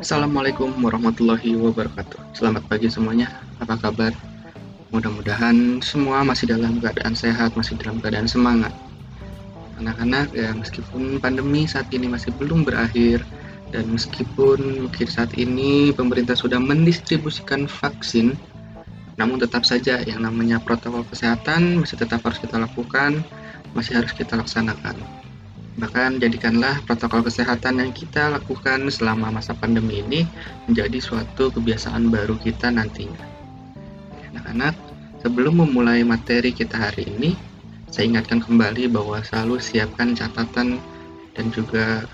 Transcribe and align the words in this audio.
Assalamualaikum 0.00 0.72
warahmatullahi 0.80 1.60
wabarakatuh. 1.60 2.32
Selamat 2.32 2.64
pagi 2.72 2.88
semuanya. 2.88 3.28
Apa 3.60 3.76
kabar? 3.76 4.16
Mudah-mudahan 4.96 5.84
semua 5.84 6.24
masih 6.24 6.48
dalam 6.48 6.80
keadaan 6.80 7.12
sehat, 7.12 7.52
masih 7.52 7.76
dalam 7.76 8.00
keadaan 8.00 8.24
semangat. 8.24 8.72
Anak-anak 9.76 10.32
ya 10.32 10.56
meskipun 10.56 11.20
pandemi 11.20 11.68
saat 11.68 11.92
ini 11.92 12.08
masih 12.08 12.32
belum 12.40 12.64
berakhir 12.64 13.20
dan 13.76 13.92
meskipun 13.92 14.88
mungkin 14.88 15.04
saat 15.04 15.36
ini 15.36 15.92
pemerintah 15.92 16.32
sudah 16.32 16.56
mendistribusikan 16.56 17.68
vaksin, 17.68 18.40
namun 19.20 19.36
tetap 19.36 19.68
saja 19.68 20.00
yang 20.08 20.24
namanya 20.24 20.64
protokol 20.64 21.04
kesehatan 21.12 21.84
masih 21.84 22.00
tetap 22.00 22.24
harus 22.24 22.40
kita 22.40 22.56
lakukan, 22.56 23.20
masih 23.76 24.00
harus 24.00 24.16
kita 24.16 24.32
laksanakan 24.40 24.96
Bahkan 25.80 26.20
jadikanlah 26.20 26.84
protokol 26.84 27.24
kesehatan 27.24 27.80
yang 27.80 27.88
kita 27.96 28.28
lakukan 28.28 28.84
selama 28.92 29.32
masa 29.32 29.56
pandemi 29.56 30.04
ini 30.04 30.28
menjadi 30.68 31.00
suatu 31.00 31.48
kebiasaan 31.48 32.12
baru 32.12 32.36
kita 32.36 32.68
nantinya. 32.68 33.24
Anak-anak, 34.28 34.76
sebelum 35.24 35.64
memulai 35.64 36.04
materi 36.04 36.52
kita 36.52 36.76
hari 36.76 37.08
ini, 37.08 37.32
saya 37.88 38.12
ingatkan 38.12 38.44
kembali 38.44 38.92
bahwa 38.92 39.24
selalu 39.24 39.56
siapkan 39.56 40.12
catatan 40.12 40.76
dan 41.32 41.46
juga 41.48 42.04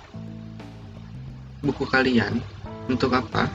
buku 1.66 1.82
kalian 1.90 2.38
untuk 2.86 3.18
apa? 3.18 3.50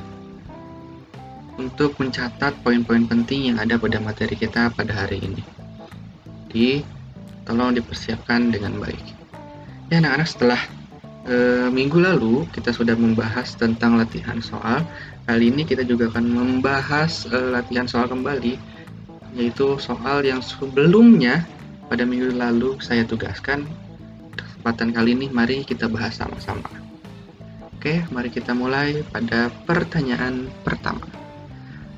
Untuk 1.56 1.96
mencatat 1.96 2.52
poin-poin 2.68 3.08
penting 3.08 3.56
yang 3.56 3.64
ada 3.64 3.80
pada 3.80 4.04
materi 4.04 4.36
kita 4.36 4.76
pada 4.76 4.92
hari 4.92 5.24
ini. 5.24 5.44
Jadi, 6.52 6.84
tolong 7.48 7.80
dipersiapkan 7.80 8.52
dengan 8.52 8.76
baik. 8.76 9.21
Ya 9.92 10.00
anak-anak 10.00 10.30
setelah 10.32 10.62
e, 11.28 11.68
minggu 11.68 12.00
lalu 12.00 12.48
kita 12.56 12.72
sudah 12.72 12.96
membahas 12.96 13.60
tentang 13.60 14.00
latihan 14.00 14.40
soal. 14.40 14.88
Kali 15.28 15.52
ini 15.52 15.68
kita 15.68 15.84
juga 15.84 16.08
akan 16.08 16.32
membahas 16.32 17.28
e, 17.28 17.36
latihan 17.52 17.92
soal 17.92 18.08
kembali, 18.08 18.56
yaitu 19.36 19.76
soal 19.84 20.24
yang 20.24 20.40
sebelumnya 20.40 21.44
pada 21.92 22.08
minggu 22.08 22.32
lalu 22.40 22.80
saya 22.80 23.04
tugaskan. 23.04 23.68
Kesempatan 24.40 24.96
kali 24.96 25.12
ini 25.12 25.28
mari 25.28 25.68
kita 25.68 25.92
bahas 25.92 26.16
sama-sama. 26.16 26.72
Oke, 27.76 28.08
mari 28.16 28.32
kita 28.32 28.56
mulai 28.56 29.04
pada 29.12 29.52
pertanyaan 29.68 30.48
pertama. 30.64 31.04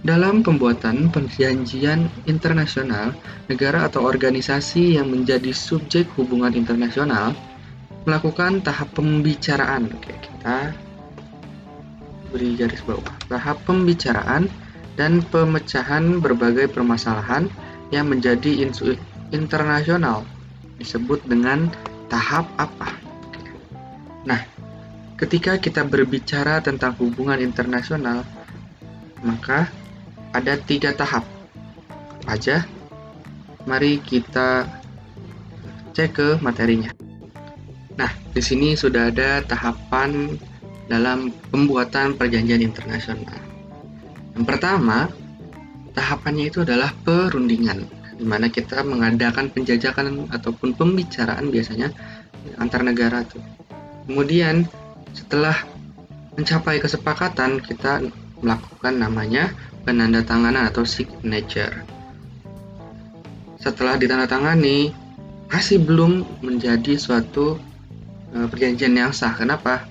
Dalam 0.01 0.41
pembuatan 0.41 1.13
perjanjian 1.13 2.09
internasional, 2.25 3.13
negara 3.45 3.85
atau 3.85 4.01
organisasi 4.01 4.97
yang 4.97 5.13
menjadi 5.13 5.53
subjek 5.53 6.09
hubungan 6.17 6.57
internasional 6.57 7.37
melakukan 8.03 8.59
tahap 8.63 8.91
pembicaraan. 8.95 9.87
Oke, 9.91 10.13
kita 10.19 10.75
beri 12.33 12.57
garis 12.59 12.83
bawah. 12.83 13.15
Tahap 13.29 13.63
pembicaraan 13.63 14.49
dan 14.99 15.23
pemecahan 15.25 16.19
berbagai 16.19 16.69
permasalahan 16.69 17.47
yang 17.89 18.09
menjadi 18.09 18.69
internasional 19.31 20.25
disebut 20.81 21.23
dengan 21.29 21.69
tahap 22.09 22.49
apa? 22.57 22.89
Nah, 24.25 24.41
ketika 25.17 25.61
kita 25.61 25.85
berbicara 25.85 26.59
tentang 26.59 26.97
hubungan 26.99 27.37
internasional, 27.39 28.25
maka 29.23 29.69
ada 30.33 30.57
tiga 30.57 30.91
tahap. 30.91 31.23
Apa 32.23 32.35
aja? 32.35 32.65
Mari 33.63 34.03
kita 34.03 34.67
cek 35.95 36.09
ke 36.11 36.27
materinya. 36.43 36.91
Nah, 37.93 38.11
di 38.33 38.41
sini 38.41 38.73
sudah 38.73 39.13
ada 39.13 39.45
tahapan 39.45 40.33
dalam 40.89 41.29
pembuatan 41.53 42.17
perjanjian 42.17 42.65
internasional. 42.65 43.37
Yang 44.33 44.45
pertama, 44.49 45.07
tahapannya 45.93 46.49
itu 46.49 46.65
adalah 46.65 46.89
perundingan, 47.05 47.85
di 48.17 48.25
mana 48.25 48.49
kita 48.49 48.81
mengadakan 48.81 49.53
penjajakan 49.53 50.25
ataupun 50.33 50.73
pembicaraan 50.73 51.53
biasanya 51.53 51.93
antar 52.57 52.81
negara 52.81 53.21
tuh. 53.23 53.41
Kemudian 54.09 54.65
setelah 55.13 55.55
mencapai 56.33 56.81
kesepakatan, 56.81 57.61
kita 57.61 58.01
melakukan 58.41 58.97
namanya 58.97 59.53
penandatanganan 59.85 60.67
atau 60.67 60.83
signature. 60.83 61.85
Setelah 63.61 63.95
ditandatangani, 63.95 64.91
masih 65.47 65.79
belum 65.79 66.25
menjadi 66.43 66.97
suatu 66.97 67.61
perjanjian 68.49 68.93
yang 68.97 69.13
sah. 69.13 69.33
Kenapa? 69.37 69.85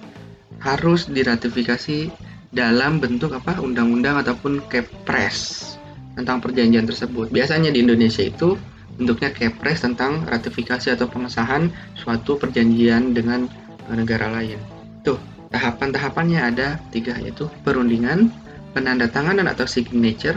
Harus 0.62 1.10
diratifikasi 1.10 2.10
dalam 2.52 2.98
bentuk 2.98 3.32
apa? 3.34 3.58
Undang-undang 3.58 4.20
ataupun 4.20 4.62
kepres 4.68 5.72
tentang 6.18 6.44
perjanjian 6.44 6.84
tersebut. 6.84 7.32
Biasanya 7.32 7.72
di 7.72 7.80
Indonesia 7.80 8.22
itu 8.22 8.58
bentuknya 9.00 9.32
kepres 9.32 9.80
tentang 9.80 10.28
ratifikasi 10.28 10.92
atau 10.92 11.08
pengesahan 11.08 11.72
suatu 11.96 12.36
perjanjian 12.36 13.16
dengan 13.16 13.48
eh, 13.88 13.96
negara 13.96 14.28
lain. 14.28 14.60
Tuh, 15.02 15.18
tahapan-tahapannya 15.50 16.40
ada 16.40 16.68
tiga 16.92 17.16
yaitu 17.18 17.48
perundingan, 17.64 18.28
penandatanganan 18.76 19.48
atau 19.48 19.64
signature, 19.64 20.36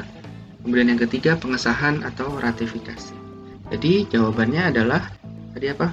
kemudian 0.64 0.96
yang 0.96 1.02
ketiga 1.02 1.36
pengesahan 1.36 2.02
atau 2.02 2.32
ratifikasi. 2.40 3.14
Jadi 3.70 4.08
jawabannya 4.10 4.72
adalah 4.72 5.10
tadi 5.52 5.68
apa? 5.74 5.92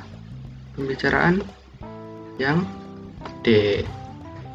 Pembicaraan, 0.76 1.44
yang 2.40 2.64
D. 3.42 3.80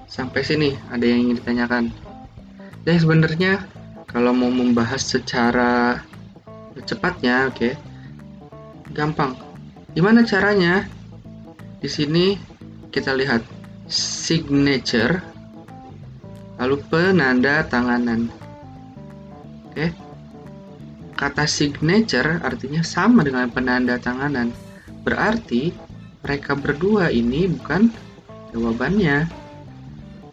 Sampai 0.08 0.42
sini 0.42 0.74
ada 0.90 1.04
yang 1.04 1.30
ingin 1.30 1.38
ditanyakan. 1.44 1.84
Dan 2.88 2.96
sebenarnya 2.98 3.68
kalau 4.08 4.32
mau 4.32 4.48
membahas 4.48 5.04
secara 5.04 6.00
cepatnya, 6.88 7.52
oke, 7.52 7.60
okay, 7.60 7.74
gampang. 8.96 9.36
Gimana 9.92 10.24
caranya? 10.24 10.88
Di 11.84 11.90
sini 11.92 12.40
kita 12.90 13.14
lihat 13.14 13.44
signature, 13.92 15.20
lalu 16.58 16.80
penanda 16.88 17.68
tanganan. 17.68 18.32
Oke, 19.68 19.76
okay. 19.76 19.90
kata 21.20 21.44
signature 21.46 22.40
artinya 22.42 22.82
sama 22.82 23.28
dengan 23.28 23.52
penanda 23.52 24.00
tanganan. 24.00 24.56
Berarti 25.04 25.87
mereka 26.28 26.60
berdua 26.60 27.08
ini 27.08 27.48
bukan 27.48 27.88
jawabannya. 28.52 29.32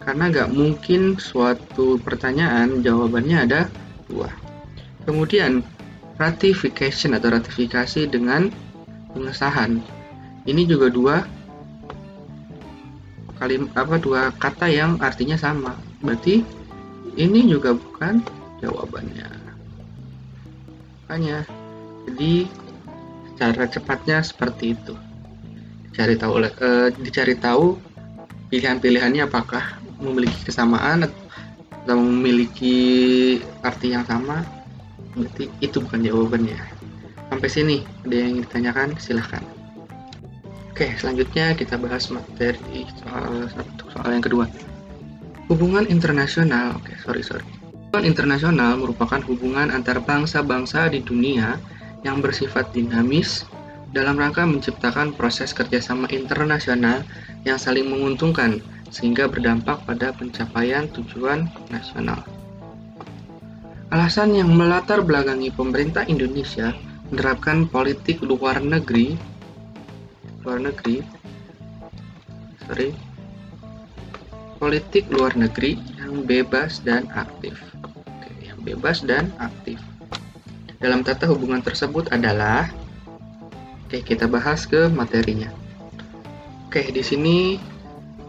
Karena 0.03 0.25
nggak 0.27 0.51
mungkin 0.51 1.17
suatu 1.23 2.03
pertanyaan 2.03 2.83
jawabannya 2.83 3.39
ada 3.47 3.61
dua. 4.11 4.27
Kemudian 5.07 5.63
ratification 6.19 7.15
atau 7.15 7.31
ratifikasi 7.31 8.11
dengan 8.11 8.51
pengesahan. 9.15 9.79
Ini 10.45 10.67
juga 10.67 10.91
dua 10.91 11.17
kali 13.39 13.63
apa 13.79 13.97
dua 14.03 14.35
kata 14.35 14.67
yang 14.67 14.99
artinya 14.99 15.39
sama. 15.39 15.79
Berarti 16.03 16.43
ini 17.15 17.47
juga 17.47 17.73
bukan 17.73 18.19
jawabannya. 18.61 19.31
Makanya 21.07 21.47
jadi 22.11 22.51
cara 23.39 23.65
cepatnya 23.71 24.21
seperti 24.21 24.77
itu 24.77 24.95
cari 25.95 26.19
tahu 26.19 26.43
uh, 26.43 26.91
dicari 26.99 27.39
tahu 27.39 27.79
pilihan-pilihannya 28.51 29.31
apakah 29.31 29.79
memiliki 30.03 30.51
kesamaan 30.51 31.07
atau 31.07 31.97
memiliki 31.99 32.77
arti 33.63 33.95
yang 33.95 34.05
sama. 34.05 34.43
Berarti 35.15 35.47
itu 35.63 35.79
bukan 35.79 36.03
jawabannya. 36.03 36.59
Sampai 37.31 37.49
sini 37.51 37.77
ada 38.03 38.17
yang 38.19 38.43
ditanyakan 38.43 38.99
silahkan. 38.99 39.43
Oke 40.75 40.91
selanjutnya 40.99 41.55
kita 41.55 41.79
bahas 41.79 42.11
materi 42.11 42.83
soal 42.99 43.47
soal 43.95 44.11
yang 44.11 44.25
kedua. 44.27 44.51
Hubungan 45.47 45.87
internasional 45.87 46.75
oke 46.83 46.91
sorry 47.07 47.23
sorry. 47.23 47.47
Hubungan 47.95 48.11
internasional 48.11 48.75
merupakan 48.75 49.23
hubungan 49.31 49.71
antar 49.71 50.03
bangsa-bangsa 50.03 50.91
di 50.91 50.99
dunia 50.99 51.63
yang 52.03 52.19
bersifat 52.19 52.75
dinamis 52.75 53.47
dalam 53.95 54.19
rangka 54.19 54.43
menciptakan 54.43 55.15
proses 55.15 55.55
kerjasama 55.55 56.11
internasional 56.11 57.07
yang 57.47 57.57
saling 57.57 57.87
menguntungkan 57.87 58.59
sehingga 58.91 59.31
berdampak 59.31 59.87
pada 59.87 60.11
pencapaian 60.11 60.91
tujuan 60.91 61.47
nasional. 61.71 62.19
Alasan 63.95 64.35
yang 64.35 64.51
melatar 64.51 65.07
belakangi 65.07 65.55
pemerintah 65.55 66.03
Indonesia 66.11 66.75
menerapkan 67.15 67.71
politik 67.71 68.19
luar 68.27 68.59
negeri 68.59 69.15
luar 70.43 70.61
negeri 70.61 70.99
sorry 72.67 72.91
politik 74.59 75.07
luar 75.09 75.33
negeri 75.39 75.79
yang 76.01 76.27
bebas 76.27 76.83
dan 76.83 77.07
aktif 77.15 77.55
Oke, 77.87 78.31
yang 78.43 78.59
bebas 78.67 79.07
dan 79.07 79.31
aktif 79.39 79.79
dalam 80.83 81.01
tata 81.01 81.31
hubungan 81.31 81.65
tersebut 81.65 82.13
adalah 82.13 82.69
Oke, 83.95 84.19
kita 84.19 84.27
bahas 84.27 84.67
ke 84.67 84.91
materinya. 84.91 85.55
Oke, 86.67 86.83
di 86.91 86.99
sini 86.99 87.63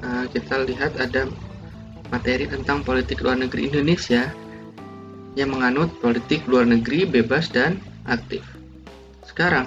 uh, 0.06 0.30
kita 0.30 0.62
lihat 0.62 0.94
ada 1.02 1.26
materi 2.14 2.46
tentang 2.46 2.86
politik 2.86 3.26
luar 3.26 3.42
negeri 3.42 3.74
Indonesia 3.74 4.30
yang 5.34 5.50
menganut 5.50 5.90
politik 6.06 6.46
luar 6.46 6.70
negeri 6.70 7.10
bebas 7.10 7.50
dan 7.50 7.82
aktif. 8.06 8.46
Sekarang, 9.26 9.66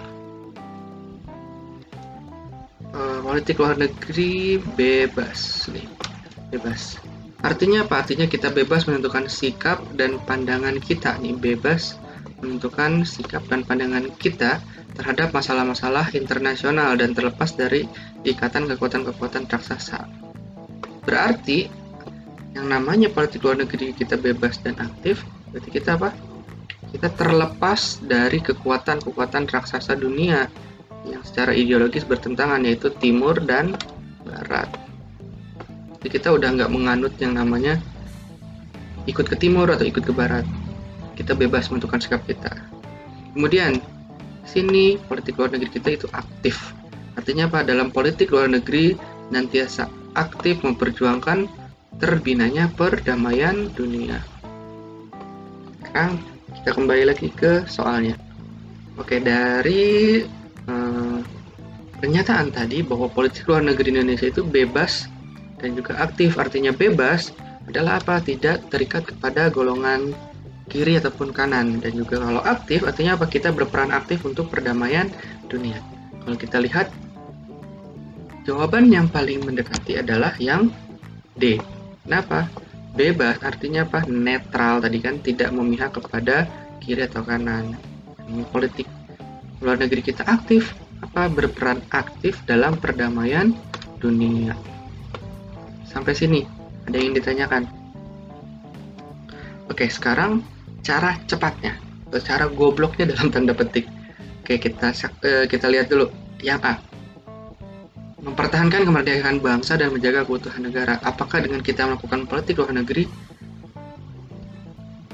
uh, 2.95 3.19
politik 3.27 3.59
luar 3.59 3.75
negeri 3.75 4.62
bebas 4.79 5.67
nih, 5.67 5.91
bebas. 6.55 7.03
Artinya 7.43 7.83
apa? 7.83 8.06
Artinya 8.06 8.31
kita 8.31 8.55
bebas 8.55 8.87
menentukan 8.87 9.27
sikap 9.27 9.83
dan 9.99 10.23
pandangan 10.31 10.79
kita 10.79 11.19
nih, 11.19 11.35
bebas 11.35 11.99
menentukan 12.39 13.03
sikap 13.03 13.43
dan 13.50 13.67
pandangan 13.67 14.15
kita 14.23 14.62
terhadap 14.99 15.31
masalah-masalah 15.31 16.11
internasional 16.19 16.99
dan 16.99 17.15
terlepas 17.15 17.55
dari 17.55 17.87
ikatan 18.27 18.67
kekuatan-kekuatan 18.67 19.47
raksasa. 19.47 20.11
Berarti 21.06 21.71
yang 22.59 22.67
namanya 22.67 23.06
politik 23.06 23.47
luar 23.47 23.62
negeri 23.62 23.95
kita 23.95 24.19
bebas 24.19 24.59
dan 24.59 24.75
aktif, 24.83 25.23
berarti 25.55 25.71
kita 25.71 25.95
apa? 25.95 26.11
Kita 26.91 27.15
terlepas 27.15 28.03
dari 28.03 28.43
kekuatan-kekuatan 28.43 29.47
raksasa 29.47 29.95
dunia 29.95 30.50
yang 31.06 31.23
secara 31.23 31.55
ideologis 31.55 32.03
bertentangan 32.03 32.67
yaitu 32.67 32.91
timur 32.99 33.39
dan 33.39 33.79
barat. 34.27 34.67
Jadi 35.99 36.09
kita 36.11 36.35
udah 36.35 36.59
nggak 36.59 36.71
menganut 36.75 37.15
yang 37.23 37.39
namanya 37.39 37.79
ikut 39.06 39.31
ke 39.31 39.37
timur 39.39 39.71
atau 39.71 39.87
ikut 39.87 40.03
ke 40.03 40.11
barat. 40.11 40.45
Kita 41.15 41.39
bebas 41.39 41.71
menentukan 41.71 42.03
sikap 42.03 42.27
kita. 42.27 42.50
Kemudian 43.35 43.79
sini 44.49 44.97
politik 44.97 45.37
luar 45.37 45.53
negeri 45.53 45.71
kita 45.77 45.89
itu 45.95 46.06
aktif. 46.17 46.56
Artinya 47.15 47.50
apa? 47.53 47.67
Dalam 47.67 47.93
politik 47.93 48.33
luar 48.33 48.49
negeri 48.49 48.97
nantiasa 49.29 49.89
aktif 50.17 50.65
memperjuangkan 50.65 51.47
terbinanya 52.00 52.71
perdamaian 52.73 53.69
dunia. 53.77 54.23
Sekarang 55.85 56.23
kita 56.56 56.71
kembali 56.73 57.05
lagi 57.11 57.29
ke 57.35 57.69
soalnya. 57.69 58.17
Oke, 58.99 59.21
dari 59.23 60.23
eh, 60.67 61.19
pernyataan 61.99 62.50
tadi 62.55 62.83
bahwa 62.83 63.11
politik 63.11 63.47
luar 63.47 63.62
negeri 63.62 63.95
Indonesia 63.95 64.31
itu 64.31 64.43
bebas 64.47 65.11
dan 65.59 65.75
juga 65.75 65.99
aktif. 65.99 66.39
Artinya 66.39 66.71
bebas 66.71 67.35
adalah 67.67 67.99
apa? 67.99 68.23
Tidak 68.23 68.71
terikat 68.71 69.11
kepada 69.11 69.50
golongan 69.50 70.15
kiri 70.69 71.00
ataupun 71.00 71.32
kanan. 71.32 71.81
Dan 71.81 71.93
juga 71.97 72.20
kalau 72.20 72.44
aktif 72.44 72.85
artinya 72.85 73.17
apa? 73.17 73.26
Kita 73.26 73.50
berperan 73.50 73.91
aktif 73.91 74.23
untuk 74.29 74.53
perdamaian 74.53 75.09
dunia. 75.49 75.81
Kalau 76.23 76.37
kita 76.37 76.61
lihat 76.61 76.93
jawaban 78.44 78.93
yang 78.93 79.09
paling 79.09 79.43
mendekati 79.43 79.99
adalah 79.99 80.37
yang 80.37 80.69
D. 81.35 81.56
Kenapa? 82.05 82.49
Bebas 82.93 83.41
artinya 83.41 83.88
apa? 83.88 84.05
Netral 84.09 84.85
tadi 84.85 84.99
kan 85.00 85.20
tidak 85.25 85.50
memihak 85.53 85.97
kepada 85.97 86.44
kiri 86.85 87.09
atau 87.09 87.25
kanan. 87.25 87.76
Politik 88.53 88.85
luar 89.64 89.81
negeri 89.81 90.05
kita 90.05 90.25
aktif 90.29 90.76
apa? 91.00 91.32
Berperan 91.32 91.81
aktif 91.93 92.44
dalam 92.44 92.76
perdamaian 92.76 93.56
dunia. 94.00 94.53
Sampai 95.88 96.12
sini 96.12 96.44
ada 96.85 96.97
yang 96.97 97.12
ditanyakan. 97.17 97.69
Oke, 99.69 99.87
sekarang 99.93 100.41
cara 100.85 101.19
cepatnya 101.29 101.77
atau 102.09 102.21
cara 102.25 102.45
gobloknya 102.49 103.09
dalam 103.15 103.29
tanda 103.29 103.53
petik. 103.53 103.87
Oke, 104.43 104.57
kita 104.57 104.93
uh, 104.93 105.45
kita 105.45 105.67
lihat 105.69 105.93
dulu. 105.93 106.09
Yang 106.39 106.61
A. 106.65 106.75
Mempertahankan 108.23 108.87
kemerdekaan 108.87 109.43
bangsa 109.43 109.75
dan 109.75 109.91
menjaga 109.91 110.23
keutuhan 110.23 110.63
negara. 110.63 111.03
Apakah 111.03 111.43
dengan 111.43 111.63
kita 111.63 111.87
melakukan 111.87 112.27
politik 112.31 112.59
luar 112.63 112.75
negeri 112.75 113.07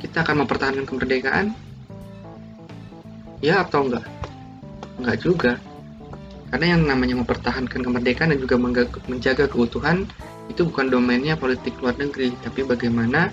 kita 0.05 0.21
akan 0.21 0.45
mempertahankan 0.45 0.85
kemerdekaan? 0.85 1.57
Ya 3.41 3.65
atau 3.65 3.89
enggak? 3.89 4.07
Enggak 5.01 5.17
juga. 5.25 5.53
Karena 6.55 6.77
yang 6.79 6.87
namanya 6.87 7.19
mempertahankan 7.19 7.83
kemerdekaan 7.83 8.31
dan 8.31 8.39
juga 8.39 8.55
menjaga 9.11 9.51
keutuhan 9.51 10.07
itu 10.47 10.63
bukan 10.69 10.93
domainnya 10.93 11.35
politik 11.35 11.75
luar 11.81 11.99
negeri, 11.99 12.31
tapi 12.45 12.63
bagaimana 12.63 13.33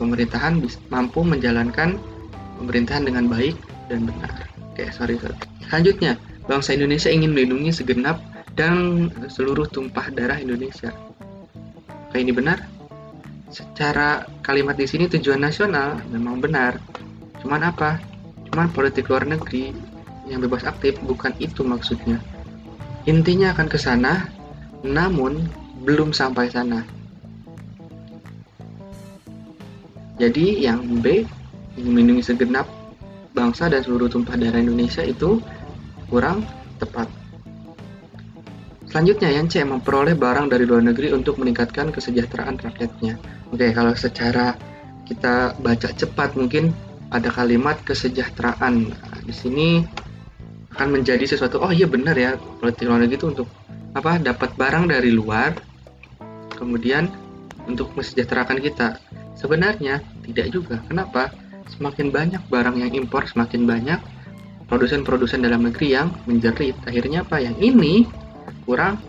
pemerintahan 0.00 0.64
mampu 0.88 1.20
menjalankan 1.20 2.00
pemerintahan 2.60 3.04
dengan 3.04 3.28
baik 3.28 3.56
dan 3.92 4.08
benar. 4.08 4.32
Oke, 4.72 4.88
sorry, 4.90 5.20
sorry. 5.20 5.36
Selanjutnya, 5.68 6.16
bangsa 6.48 6.72
Indonesia 6.72 7.12
ingin 7.12 7.36
melindungi 7.36 7.70
segenap 7.70 8.18
dan 8.56 9.08
seluruh 9.28 9.68
tumpah 9.68 10.08
darah 10.14 10.40
Indonesia. 10.40 10.90
Oke, 12.08 12.22
ini 12.22 12.32
benar? 12.32 12.62
Secara 13.52 14.26
kalimat 14.42 14.74
di 14.74 14.86
sini 14.88 15.06
tujuan 15.06 15.42
nasional 15.42 16.00
memang 16.10 16.42
benar. 16.42 16.80
Cuman 17.42 17.62
apa? 17.62 18.00
Cuman 18.50 18.70
politik 18.72 19.10
luar 19.10 19.26
negeri 19.28 19.74
yang 20.26 20.40
bebas 20.40 20.64
aktif 20.64 20.96
bukan 21.04 21.34
itu 21.38 21.62
maksudnya. 21.62 22.18
Intinya 23.04 23.52
akan 23.52 23.68
ke 23.68 23.76
sana, 23.76 24.32
namun 24.80 25.44
belum 25.84 26.16
sampai 26.16 26.48
sana. 26.48 26.82
Jadi 30.14 30.62
yang 30.62 31.02
B 31.02 31.26
ingin 31.74 31.90
melindungi 31.90 32.22
segenap 32.22 32.70
bangsa 33.34 33.66
dan 33.66 33.82
seluruh 33.82 34.06
tumpah 34.06 34.38
darah 34.38 34.62
Indonesia 34.62 35.02
itu 35.02 35.42
kurang 36.06 36.46
tepat. 36.78 37.10
Selanjutnya 38.86 39.34
yang 39.34 39.50
C 39.50 39.66
memperoleh 39.66 40.14
barang 40.14 40.46
dari 40.46 40.62
luar 40.70 40.86
negeri 40.86 41.10
untuk 41.10 41.42
meningkatkan 41.42 41.90
kesejahteraan 41.90 42.62
rakyatnya. 42.62 43.18
Oke, 43.50 43.74
kalau 43.74 43.90
secara 43.98 44.54
kita 45.02 45.58
baca 45.58 45.90
cepat 45.90 46.38
mungkin 46.38 46.70
ada 47.10 47.26
kalimat 47.34 47.82
kesejahteraan. 47.82 48.94
Nah, 48.94 49.18
di 49.26 49.34
sini 49.34 49.82
akan 50.74 50.90
menjadi 50.90 51.22
sesuatu 51.22 51.62
oh 51.62 51.70
iya 51.70 51.86
benar 51.86 52.18
ya 52.18 52.34
politik 52.34 52.90
luar 52.90 53.06
negeri 53.06 53.14
itu 53.14 53.30
untuk 53.30 53.48
apa 53.94 54.18
dapat 54.18 54.58
barang 54.58 54.90
dari 54.90 55.14
luar 55.14 55.54
kemudian 56.58 57.06
untuk 57.70 57.94
mesejahterakan 57.94 58.58
kita 58.58 58.98
Sebenarnya 59.34 60.00
tidak 60.24 60.46
juga. 60.54 60.76
Kenapa? 60.86 61.30
Semakin 61.74 62.12
banyak 62.12 62.42
barang 62.48 62.76
yang 62.78 62.92
impor, 62.94 63.26
semakin 63.26 63.64
banyak 63.64 64.00
produsen-produsen 64.68 65.44
dalam 65.44 65.66
negeri 65.68 65.96
yang 65.96 66.12
menjerit. 66.24 66.76
Akhirnya 66.88 67.24
apa? 67.26 67.40
Yang 67.40 67.56
ini 67.74 67.94
kurang 68.64 69.00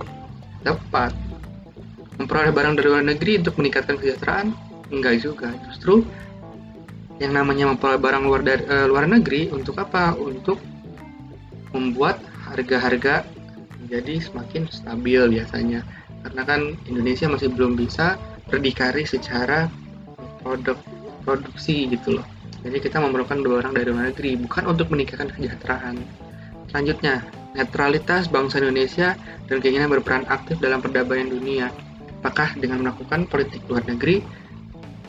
tepat. 0.64 1.16
Memperoleh 2.16 2.56
barang 2.56 2.74
dari 2.80 2.88
luar 2.88 3.06
negeri 3.06 3.44
untuk 3.44 3.60
meningkatkan 3.60 4.00
kesejahteraan? 4.00 4.56
Enggak 4.92 5.20
juga. 5.20 5.52
Justru 5.68 6.08
yang 7.20 7.36
namanya 7.36 7.72
memperoleh 7.72 8.00
barang 8.00 8.24
luar 8.28 8.42
dari 8.44 8.64
uh, 8.68 8.88
luar 8.88 9.08
negeri 9.08 9.52
untuk 9.52 9.80
apa? 9.80 10.16
Untuk 10.16 10.60
membuat 11.76 12.24
harga-harga 12.48 13.28
menjadi 13.84 14.24
semakin 14.24 14.64
stabil 14.72 15.22
biasanya. 15.28 15.84
Karena 16.24 16.42
kan 16.48 16.62
Indonesia 16.88 17.28
masih 17.30 17.52
belum 17.52 17.76
bisa 17.76 18.18
berdikari 18.48 19.04
secara 19.04 19.68
produk 20.46 20.78
produksi 21.26 21.90
gitu 21.90 22.22
loh. 22.22 22.26
Jadi 22.62 22.78
kita 22.82 23.02
memerlukan 23.02 23.42
dua 23.42 23.66
orang 23.66 23.74
dari 23.74 23.90
luar 23.90 24.14
negeri 24.14 24.38
bukan 24.46 24.64
untuk 24.70 24.94
meningkatkan 24.94 25.34
kesejahteraan. 25.34 25.98
Selanjutnya 26.70 27.26
netralitas 27.58 28.30
bangsa 28.30 28.62
Indonesia 28.62 29.18
dan 29.50 29.58
keinginan 29.62 29.90
berperan 29.90 30.26
aktif 30.30 30.62
dalam 30.62 30.82
perdamaian 30.82 31.30
dunia. 31.30 31.74
Apakah 32.22 32.58
dengan 32.58 32.82
melakukan 32.86 33.30
politik 33.30 33.62
luar 33.70 33.86
negeri 33.86 34.22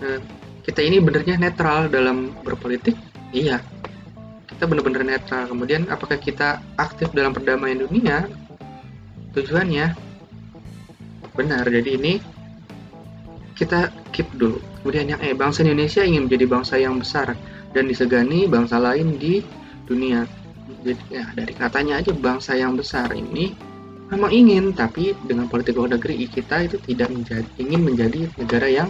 eh, 0.04 0.20
kita 0.64 0.84
ini 0.84 1.00
benernya 1.00 1.36
netral 1.40 1.88
dalam 1.88 2.32
berpolitik? 2.44 2.96
Iya. 3.32 3.60
Kita 4.46 4.64
benar-benar 4.64 5.04
netral. 5.04 5.48
Kemudian 5.48 5.88
apakah 5.92 6.16
kita 6.16 6.64
aktif 6.80 7.12
dalam 7.12 7.36
perdamaian 7.36 7.84
dunia? 7.84 8.28
Tujuannya 9.36 9.96
benar. 11.36 11.64
Jadi 11.68 11.90
ini 11.96 12.12
kita 13.56 13.88
keep 14.12 14.28
dulu. 14.36 14.60
Kemudian 14.84 15.16
yang 15.16 15.20
E, 15.24 15.32
bangsa 15.32 15.64
Indonesia 15.64 16.04
ingin 16.04 16.28
menjadi 16.28 16.44
bangsa 16.46 16.74
yang 16.76 17.00
besar 17.00 17.34
dan 17.72 17.88
disegani 17.88 18.44
bangsa 18.46 18.76
lain 18.76 19.16
di 19.16 19.40
dunia. 19.88 20.28
Jadi 20.84 21.02
ya, 21.10 21.24
dari 21.34 21.56
katanya 21.56 21.98
aja 21.98 22.12
bangsa 22.14 22.54
yang 22.54 22.76
besar 22.78 23.10
ini 23.16 23.50
memang 24.12 24.30
ingin, 24.30 24.70
tapi 24.70 25.16
dengan 25.26 25.50
politik 25.50 25.74
luar 25.74 25.98
negeri 25.98 26.30
kita 26.30 26.68
itu 26.68 26.78
tidak 26.84 27.10
menjadi, 27.10 27.48
ingin 27.58 27.80
menjadi 27.82 28.20
negara 28.38 28.68
yang 28.70 28.88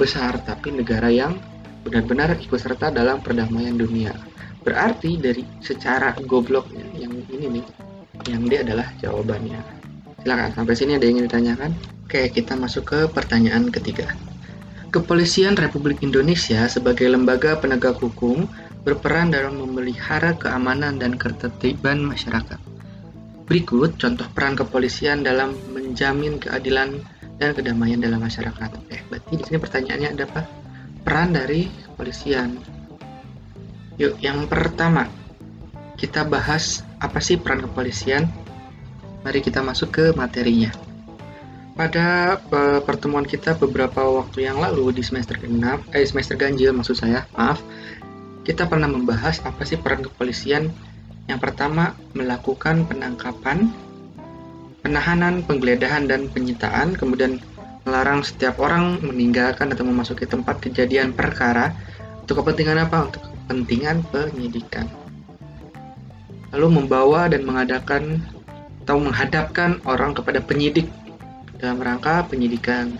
besar, 0.00 0.40
tapi 0.48 0.72
negara 0.72 1.12
yang 1.12 1.36
benar-benar 1.84 2.38
ikut 2.40 2.56
serta 2.56 2.88
dalam 2.88 3.20
perdamaian 3.20 3.76
dunia. 3.76 4.16
Berarti 4.62 5.18
dari 5.18 5.44
secara 5.60 6.14
gobloknya 6.24 6.86
yang 6.96 7.12
ini 7.28 7.60
nih, 7.60 7.64
yang 8.30 8.46
dia 8.48 8.62
adalah 8.64 8.88
jawabannya. 9.02 9.60
Silakan 10.22 10.50
sampai 10.54 10.74
sini 10.78 10.96
ada 10.96 11.04
yang 11.04 11.18
ingin 11.18 11.26
ditanyakan? 11.28 11.70
Oke, 12.12 12.28
kita 12.28 12.60
masuk 12.60 12.92
ke 12.92 13.00
pertanyaan 13.08 13.72
ketiga. 13.72 14.04
Kepolisian 14.92 15.56
Republik 15.56 16.04
Indonesia 16.04 16.60
sebagai 16.68 17.08
lembaga 17.08 17.56
penegak 17.56 18.04
hukum 18.04 18.44
berperan 18.84 19.32
dalam 19.32 19.56
memelihara 19.56 20.36
keamanan 20.36 21.00
dan 21.00 21.16
ketertiban 21.16 22.04
masyarakat. 22.04 22.60
Berikut 23.48 23.96
contoh 23.96 24.28
peran 24.36 24.60
kepolisian 24.60 25.24
dalam 25.24 25.56
menjamin 25.72 26.36
keadilan 26.36 27.00
dan 27.40 27.56
kedamaian 27.56 27.96
dalam 27.96 28.20
masyarakat. 28.20 28.68
Oke, 28.76 29.00
berarti 29.08 29.32
di 29.32 29.44
sini 29.48 29.56
pertanyaannya 29.56 30.08
ada 30.12 30.28
apa? 30.28 30.42
Peran 31.08 31.32
dari 31.32 31.64
kepolisian. 31.64 32.60
Yuk, 33.96 34.20
yang 34.20 34.44
pertama 34.52 35.08
kita 35.96 36.28
bahas 36.28 36.84
apa 37.00 37.24
sih 37.24 37.40
peran 37.40 37.64
kepolisian. 37.64 38.28
Mari 39.24 39.40
kita 39.40 39.64
masuk 39.64 39.88
ke 39.96 40.04
materinya. 40.12 40.91
Pada 41.72 42.36
uh, 42.36 42.84
pertemuan 42.84 43.24
kita 43.24 43.56
beberapa 43.56 44.04
waktu 44.04 44.44
yang 44.44 44.60
lalu 44.60 44.92
di 44.92 45.00
semester 45.00 45.40
genap, 45.40 45.80
eh 45.96 46.04
semester 46.04 46.36
ganjil 46.36 46.76
maksud 46.76 47.00
saya, 47.00 47.24
maaf, 47.32 47.64
kita 48.44 48.68
pernah 48.68 48.92
membahas 48.92 49.40
apa 49.40 49.64
sih 49.64 49.80
peran 49.80 50.04
kepolisian. 50.04 50.68
Yang 51.32 51.40
pertama, 51.40 51.96
melakukan 52.12 52.84
penangkapan, 52.84 53.72
penahanan, 54.84 55.40
penggeledahan, 55.48 56.04
dan 56.04 56.28
penyitaan, 56.28 56.92
kemudian 56.92 57.40
melarang 57.88 58.20
setiap 58.20 58.60
orang 58.60 59.00
meninggalkan 59.00 59.72
atau 59.72 59.88
memasuki 59.88 60.28
tempat 60.28 60.60
kejadian 60.60 61.16
perkara 61.16 61.72
untuk 62.20 62.44
kepentingan 62.44 62.84
apa? 62.84 63.08
Untuk 63.08 63.22
kepentingan 63.24 64.04
penyidikan. 64.12 64.92
Lalu 66.52 66.84
membawa 66.84 67.32
dan 67.32 67.48
mengadakan 67.48 68.20
atau 68.84 68.98
menghadapkan 68.98 69.80
orang 69.88 70.12
kepada 70.12 70.42
penyidik 70.42 70.90
dalam 71.62 71.78
rangka 71.78 72.26
penyidikan. 72.26 72.90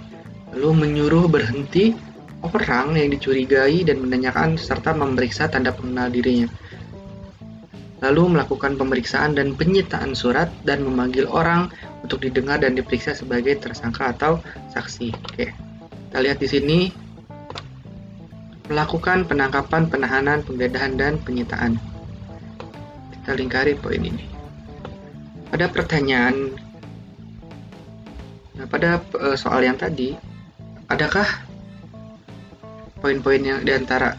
Lalu 0.54 0.86
menyuruh 0.86 1.26
berhenti 1.26 1.98
orang 2.46 2.94
yang 2.94 3.10
dicurigai 3.10 3.82
dan 3.82 3.98
menanyakan 3.98 4.54
serta 4.54 4.94
memeriksa 4.94 5.50
tanda 5.50 5.74
pengenal 5.74 6.06
dirinya 6.06 6.46
lalu 8.02 8.34
melakukan 8.34 8.74
pemeriksaan 8.74 9.38
dan 9.38 9.54
penyitaan 9.54 10.12
surat 10.12 10.50
dan 10.66 10.82
memanggil 10.82 11.30
orang 11.30 11.70
untuk 12.02 12.18
didengar 12.18 12.58
dan 12.58 12.74
diperiksa 12.74 13.14
sebagai 13.14 13.54
tersangka 13.62 14.10
atau 14.10 14.42
saksi. 14.74 15.14
Oke, 15.30 15.54
kita 16.10 16.18
lihat 16.18 16.42
di 16.42 16.48
sini 16.50 16.78
melakukan 18.66 19.22
penangkapan, 19.30 19.86
penahanan, 19.86 20.42
penggeledahan 20.42 20.98
dan 20.98 21.14
penyitaan. 21.22 21.78
Kita 23.14 23.38
lingkari 23.38 23.78
poin 23.78 24.02
ini. 24.02 24.26
Pada 25.46 25.70
pertanyaan, 25.70 26.58
nah 28.56 28.66
pada 28.68 29.00
eh, 29.00 29.36
soal 29.36 29.64
yang 29.64 29.76
tadi, 29.80 30.16
adakah 30.88 31.26
poin-poin 33.00 33.40
yang 33.40 33.60
di 33.64 33.72
antara 33.72 34.14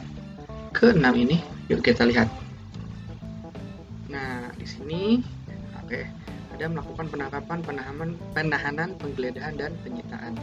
ke-6 0.74 1.06
ini? 1.16 1.38
Yuk 1.72 1.86
kita 1.86 2.04
lihat 2.04 2.28
ini 4.94 5.26
oke 5.82 6.02
ada 6.54 6.66
melakukan 6.70 7.10
penangkapan, 7.10 7.60
penahanan, 7.66 8.10
penahanan, 8.38 8.90
penggeledahan 9.02 9.58
dan 9.58 9.74
penyitaan. 9.82 10.38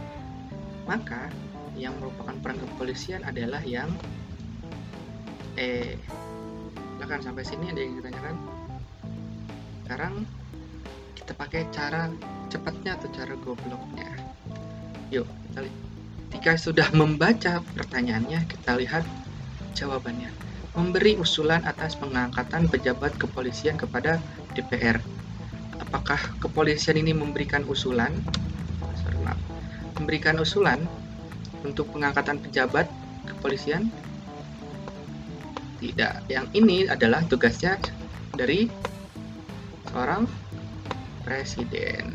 Maka 0.83 1.31
yang 1.79 1.95
merupakan 2.03 2.35
peran 2.43 2.59
kepolisian 2.59 3.23
adalah 3.23 3.63
yang 3.63 3.87
eh 5.55 5.95
silakan 6.99 7.21
sampai 7.23 7.43
sini 7.47 7.71
ada 7.71 7.79
yang 7.79 7.95
ditanyakan. 8.03 8.35
Sekarang 9.87 10.13
kita 11.31 11.47
pakai 11.47 11.63
cara 11.71 12.11
cepatnya 12.51 12.99
atau 12.99 13.07
cara 13.15 13.31
gobloknya. 13.39 14.19
Yuk, 15.15 15.23
kita 15.23 15.63
lihat. 15.63 15.79
Jika 16.35 16.51
sudah 16.59 16.87
membaca 16.91 17.63
pertanyaannya, 17.71 18.43
kita 18.51 18.75
lihat 18.75 19.07
jawabannya 19.71 20.27
memberi 20.75 21.15
usulan 21.15 21.63
atas 21.63 21.95
pengangkatan 21.95 22.67
pejabat 22.67 23.15
kepolisian 23.15 23.79
kepada 23.79 24.19
DPR. 24.59 24.99
Apakah 25.79 26.19
kepolisian 26.43 26.99
ini 26.99 27.15
memberikan 27.15 27.63
usulan? 27.63 28.11
Memberikan 29.95 30.35
usulan 30.35 30.83
untuk 31.63 31.95
pengangkatan 31.95 32.43
pejabat 32.43 32.91
kepolisian? 33.23 33.87
Tidak. 35.79 36.27
Yang 36.27 36.45
ini 36.59 36.91
adalah 36.91 37.23
tugasnya 37.23 37.79
dari 38.35 38.67
seorang 39.87 40.40
presiden. 41.23 42.11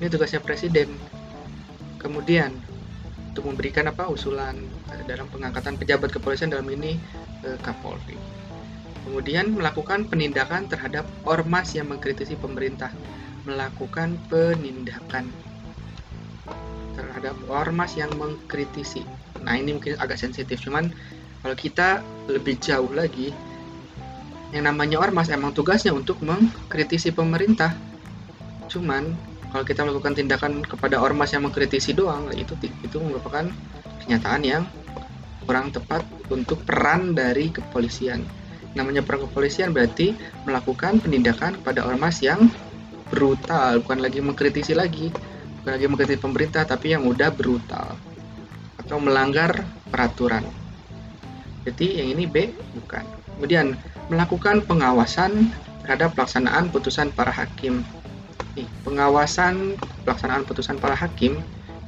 Ini 0.00 0.06
tugasnya 0.10 0.42
presiden. 0.42 0.90
Kemudian 2.00 2.52
untuk 3.34 3.50
memberikan 3.50 3.88
apa 3.88 4.06
usulan 4.06 4.54
dalam 5.08 5.26
pengangkatan 5.26 5.74
pejabat 5.74 6.12
kepolisian 6.12 6.52
dalam 6.52 6.68
ini 6.70 6.98
eh, 7.42 7.58
Kapolri. 7.62 8.14
Kemudian 9.04 9.52
melakukan 9.52 10.08
penindakan 10.08 10.64
terhadap 10.70 11.04
ormas 11.28 11.76
yang 11.76 11.92
mengkritisi 11.92 12.40
pemerintah, 12.40 12.88
melakukan 13.44 14.16
penindakan 14.32 15.28
terhadap 16.96 17.36
ormas 17.50 17.98
yang 18.00 18.08
mengkritisi. 18.16 19.04
Nah 19.44 19.60
ini 19.60 19.76
mungkin 19.76 20.00
agak 20.00 20.16
sensitif, 20.16 20.62
cuman 20.64 20.88
kalau 21.44 21.52
kita 21.52 22.00
lebih 22.32 22.56
jauh 22.56 22.88
lagi, 22.96 23.28
yang 24.54 24.70
namanya 24.70 25.02
ormas 25.02 25.26
emang 25.34 25.50
tugasnya 25.50 25.90
untuk 25.90 26.22
mengkritisi 26.22 27.10
pemerintah. 27.10 27.74
Cuman 28.70 29.10
kalau 29.50 29.66
kita 29.66 29.82
melakukan 29.82 30.14
tindakan 30.14 30.62
kepada 30.62 31.02
ormas 31.02 31.34
yang 31.34 31.42
mengkritisi 31.42 31.90
doang 31.90 32.30
itu 32.30 32.54
itu 32.62 32.96
merupakan 33.02 33.50
kenyataan 34.06 34.42
yang 34.46 34.62
kurang 35.42 35.74
tepat 35.74 36.06
untuk 36.30 36.62
peran 36.62 37.18
dari 37.18 37.50
kepolisian. 37.50 38.22
Namanya 38.78 39.02
peran 39.02 39.26
kepolisian 39.26 39.74
berarti 39.74 40.14
melakukan 40.46 41.02
penindakan 41.02 41.58
kepada 41.58 41.82
ormas 41.82 42.22
yang 42.22 42.46
brutal 43.10 43.82
bukan 43.82 44.00
lagi 44.00 44.18
mengkritisi 44.22 44.72
lagi 44.72 45.12
bukan 45.62 45.72
lagi 45.76 45.86
mengkritisi 45.86 46.20
pemerintah 46.22 46.62
tapi 46.62 46.94
yang 46.94 47.02
udah 47.06 47.30
brutal 47.34 47.98
atau 48.78 48.96
melanggar 49.02 49.66
peraturan. 49.90 50.46
Jadi 51.66 52.04
yang 52.04 52.08
ini 52.14 52.24
B 52.30 52.54
bukan. 52.76 53.02
Kemudian 53.34 53.74
melakukan 54.12 54.60
pengawasan 54.64 55.52
terhadap 55.84 56.16
pelaksanaan 56.16 56.68
putusan 56.72 57.12
para 57.12 57.32
hakim 57.32 57.84
Nih, 58.54 58.70
pengawasan 58.86 59.74
pelaksanaan 60.06 60.46
putusan 60.46 60.78
para 60.78 60.94
hakim 60.94 61.42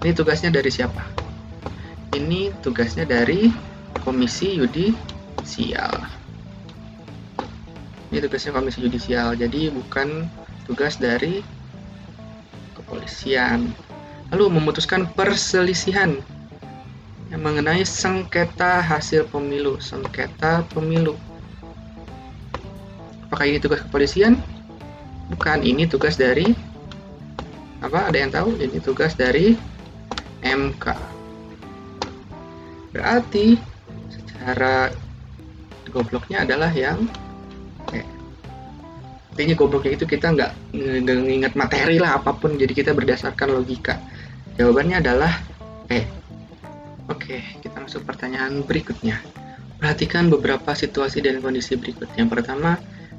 ini 0.05 0.13
tugasnya 0.13 0.53
dari 0.53 0.69
siapa? 0.69 1.03
Ini 2.13 2.53
tugasnya 2.61 3.09
dari 3.09 3.49
Komisi 4.05 4.61
Yudisial. 4.61 5.95
Ini 8.13 8.19
tugasnya 8.21 8.53
Komisi 8.53 8.85
Yudisial, 8.85 9.35
jadi 9.41 9.73
bukan 9.73 10.29
tugas 10.69 11.01
dari 11.01 11.41
kepolisian. 12.77 13.73
Lalu 14.31 14.61
memutuskan 14.61 15.09
perselisihan 15.17 16.21
yang 17.33 17.43
mengenai 17.43 17.83
sengketa 17.83 18.85
hasil 18.85 19.27
pemilu, 19.33 19.81
sengketa 19.81 20.63
pemilu. 20.77 21.17
Apakah 23.27 23.45
ini 23.51 23.59
tugas 23.59 23.83
kepolisian? 23.83 24.39
Bukan, 25.35 25.67
ini 25.67 25.91
tugas 25.91 26.15
dari 26.15 26.55
apa? 27.83 28.07
Ada 28.07 28.19
yang 28.23 28.31
tahu? 28.31 28.55
Ini 28.59 28.79
tugas 28.79 29.19
dari 29.19 29.59
MK. 30.47 30.87
Berarti 32.95 33.59
secara 34.09 34.89
gobloknya 35.91 36.45
adalah 36.45 36.71
yang 36.71 37.09
eh, 37.91 38.05
intinya 39.35 39.55
gobloknya 39.57 39.97
itu 39.97 40.05
kita 40.05 40.33
nggak 40.37 40.53
nginget 41.03 41.53
materi 41.57 41.97
lah 41.97 42.21
apa 42.21 42.37
pun 42.37 42.55
jadi 42.61 42.73
kita 42.77 42.93
berdasarkan 42.93 43.57
logika 43.57 43.97
jawabannya 44.61 45.01
adalah 45.01 45.33
eh 45.89 46.05
oke 47.09 47.65
kita 47.65 47.77
masuk 47.81 48.05
pertanyaan 48.05 48.61
berikutnya 48.61 49.21
perhatikan 49.81 50.29
beberapa 50.29 50.73
situasi 50.77 51.25
dan 51.25 51.41
kondisi 51.41 51.77
berikut 51.81 52.13
yang 52.17 52.29
pertama 52.29 52.77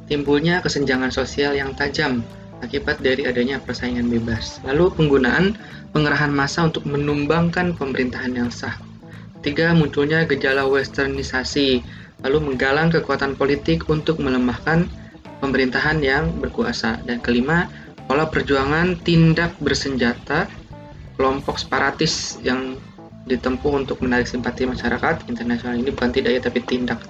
timbulnya 0.07 0.63
kesenjangan 0.63 1.11
sosial 1.11 1.53
yang 1.53 1.75
tajam 1.75 2.23
akibat 2.63 2.97
dari 3.03 3.27
adanya 3.29 3.61
persaingan 3.61 4.09
bebas. 4.09 4.57
Lalu 4.65 4.89
penggunaan 4.97 5.53
pengerahan 5.93 6.33
massa 6.33 6.65
untuk 6.65 6.87
menumbangkan 6.89 7.77
pemerintahan 7.77 8.33
yang 8.33 8.49
sah. 8.49 8.73
Tiga, 9.45 9.71
munculnya 9.77 10.25
gejala 10.25 10.65
westernisasi, 10.65 11.85
lalu 12.25 12.37
menggalang 12.41 12.89
kekuatan 12.89 13.37
politik 13.37 13.85
untuk 13.87 14.17
melemahkan 14.17 14.89
pemerintahan 15.39 16.01
yang 16.01 16.33
berkuasa. 16.41 16.97
Dan 17.05 17.21
kelima, 17.21 17.69
pola 18.09 18.25
perjuangan 18.25 18.97
tindak 19.05 19.53
bersenjata 19.61 20.49
kelompok 21.15 21.61
separatis 21.61 22.41
yang 22.41 22.77
ditempuh 23.27 23.83
untuk 23.83 23.99
menarik 23.99 24.25
simpati 24.25 24.63
masyarakat 24.63 25.27
internasional 25.27 25.75
ini 25.75 25.91
bukan 25.91 26.15
tidak 26.15 26.39
ya 26.39 26.41
tapi 26.41 26.63
tindak 26.63 27.03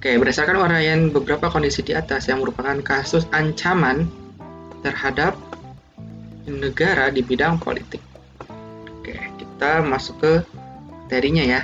Oke, 0.00 0.16
berdasarkan 0.16 0.56
uraian 0.56 1.12
beberapa 1.12 1.52
kondisi 1.52 1.84
di 1.84 1.92
atas 1.92 2.24
yang 2.24 2.40
merupakan 2.40 2.72
kasus 2.80 3.28
ancaman 3.36 4.08
terhadap 4.80 5.36
negara 6.48 7.12
di 7.12 7.20
bidang 7.20 7.60
politik. 7.60 8.00
Oke, 8.96 9.12
kita 9.36 9.84
masuk 9.84 10.16
ke 10.24 10.32
materinya 11.04 11.44
ya. 11.44 11.60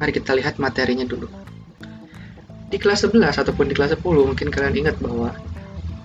Mari 0.00 0.16
kita 0.16 0.32
lihat 0.32 0.56
materinya 0.56 1.04
dulu. 1.04 1.28
Di 2.72 2.80
kelas 2.80 3.04
11 3.04 3.44
ataupun 3.44 3.68
di 3.68 3.76
kelas 3.76 4.00
10 4.00 4.00
mungkin 4.00 4.48
kalian 4.48 4.88
ingat 4.88 4.96
bahwa 4.96 5.36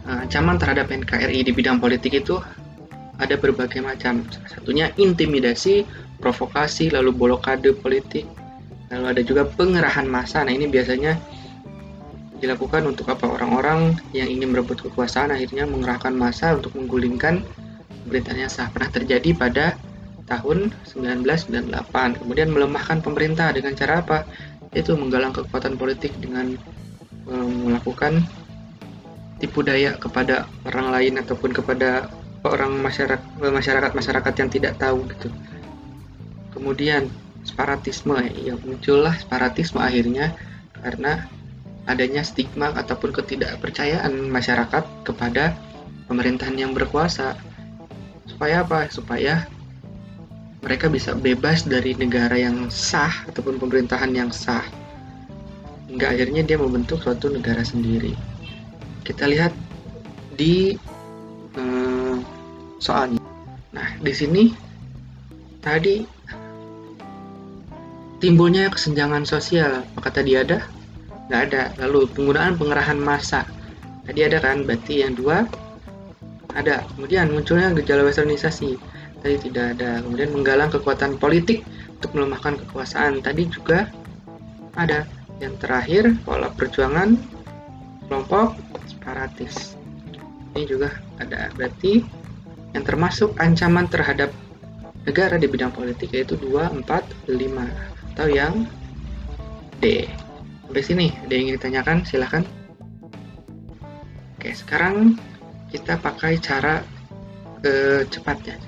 eh, 0.03 0.23
ancaman 0.27 0.59
terhadap 0.59 0.91
NKRI 0.91 1.47
di 1.47 1.55
bidang 1.55 1.79
politik 1.79 2.11
itu 2.11 2.43
ada 3.23 3.39
berbagai 3.39 3.79
macam. 3.79 4.27
Salah 4.35 4.51
satunya 4.51 4.91
intimidasi, 4.99 5.87
provokasi, 6.19 6.91
lalu 6.91 7.15
blokade 7.15 7.71
politik, 7.71 8.27
lalu 8.91 9.15
ada 9.15 9.21
juga 9.23 9.47
pengerahan 9.47 10.11
massa. 10.11 10.43
Nah 10.43 10.51
ini 10.51 10.67
biasanya 10.67 11.36
dilakukan 12.37 12.85
untuk 12.85 13.09
apa 13.09 13.25
orang-orang 13.25 13.97
yang 14.13 14.29
ingin 14.29 14.53
merebut 14.53 14.77
kekuasaan 14.85 15.33
akhirnya 15.33 15.65
mengerahkan 15.65 16.13
massa 16.13 16.53
untuk 16.53 16.77
menggulingkan 16.77 17.41
pemerintahan 18.05 18.47
yang 18.47 18.51
sah. 18.51 18.69
Pernah 18.69 18.89
terjadi 18.93 19.29
pada 19.33 19.65
tahun 20.27 20.75
1998. 20.85 22.21
Kemudian 22.21 22.51
melemahkan 22.51 23.01
pemerintah 23.01 23.49
dengan 23.55 23.73
cara 23.73 24.03
apa? 24.03 24.27
Itu 24.75 24.93
menggalang 24.99 25.33
kekuatan 25.33 25.79
politik 25.79 26.13
dengan 26.21 26.53
melakukan 27.27 28.23
tipu 29.37 29.61
daya 29.61 29.99
kepada 29.99 30.47
orang 30.65 30.93
lain 30.93 31.13
ataupun 31.19 31.51
kepada 31.51 32.09
orang 32.47 32.79
masyarakat 32.79 33.21
masyarakat 33.37 33.91
masyarakat 33.91 34.33
yang 34.39 34.49
tidak 34.49 34.73
tahu 34.79 35.03
gitu. 35.11 35.29
Kemudian 36.55 37.11
separatisme 37.43 38.17
ya 38.33 38.55
muncullah 38.59 39.15
separatisme 39.15 39.79
akhirnya 39.79 40.35
karena 40.79 41.27
adanya 41.87 42.21
stigma 42.21 42.75
ataupun 42.75 43.15
ketidakpercayaan 43.15 44.13
masyarakat 44.29 44.83
kepada 45.07 45.55
pemerintahan 46.11 46.59
yang 46.59 46.71
berkuasa. 46.75 47.39
Supaya 48.27 48.61
apa? 48.67 48.91
Supaya 48.91 49.47
mereka 50.61 50.91
bisa 50.91 51.15
bebas 51.15 51.63
dari 51.63 51.95
negara 51.95 52.35
yang 52.35 52.67
sah 52.67 53.25
ataupun 53.31 53.57
pemerintahan 53.57 54.11
yang 54.11 54.29
sah. 54.29 54.63
Hingga 55.87 56.11
akhirnya 56.11 56.43
dia 56.43 56.59
membentuk 56.59 56.99
suatu 56.99 57.31
negara 57.31 57.63
sendiri 57.63 58.37
kita 59.07 59.23
lihat 59.23 59.55
di 60.35 60.75
uh, 61.55 62.19
soalnya. 62.83 63.23
Nah, 63.71 63.95
di 64.03 64.11
sini 64.11 64.51
tadi 65.63 66.03
timbulnya 68.19 68.67
kesenjangan 68.67 69.23
sosial. 69.23 69.87
Apakah 69.95 70.11
tadi 70.11 70.35
ada? 70.35 70.59
Nggak 71.27 71.41
ada. 71.51 71.63
Lalu 71.85 72.07
penggunaan 72.11 72.55
pengerahan 72.55 72.99
massa. 72.99 73.43
Tadi 74.07 74.19
ada 74.23 74.39
kan? 74.39 74.63
Berarti 74.63 75.03
yang 75.03 75.13
dua 75.13 75.43
ada. 76.55 76.83
Kemudian 76.95 77.31
munculnya 77.31 77.71
gejala 77.75 78.07
westernisasi. 78.07 78.79
Tadi 79.21 79.35
tidak 79.49 79.77
ada. 79.77 80.01
Kemudian 80.03 80.31
menggalang 80.31 80.71
kekuatan 80.71 81.19
politik 81.19 81.67
untuk 81.99 82.15
melemahkan 82.15 82.59
kekuasaan. 82.65 83.19
Tadi 83.19 83.43
juga 83.51 83.91
ada. 84.75 85.03
Yang 85.37 85.55
terakhir, 85.61 86.03
pola 86.25 86.49
perjuangan 86.49 87.13
kelompok 88.09 88.57
separatis. 88.89 89.77
Ini 90.57 90.65
juga 90.65 90.89
ada 91.21 91.53
berarti 91.53 92.01
yang 92.73 92.81
termasuk 92.81 93.37
ancaman 93.37 93.85
terhadap 93.85 94.33
negara 95.05 95.39
di 95.39 95.47
bidang 95.47 95.71
politik 95.71 96.11
yaitu 96.11 96.35
2, 96.35 96.83
4, 96.83 97.29
5 97.29 97.37
atau 98.17 98.27
yang 98.27 98.65
D. 99.79 100.09
Sampai 100.67 100.83
sini 100.83 101.07
ada 101.15 101.31
yang 101.31 101.47
ingin 101.47 101.55
ditanyakan 101.55 101.97
silahkan. 102.03 102.43
Oke 104.35 104.51
sekarang 104.51 105.15
kita 105.71 105.95
pakai 105.95 106.43
cara 106.43 106.83
ke 107.63 108.03
cepatnya. 108.11 108.59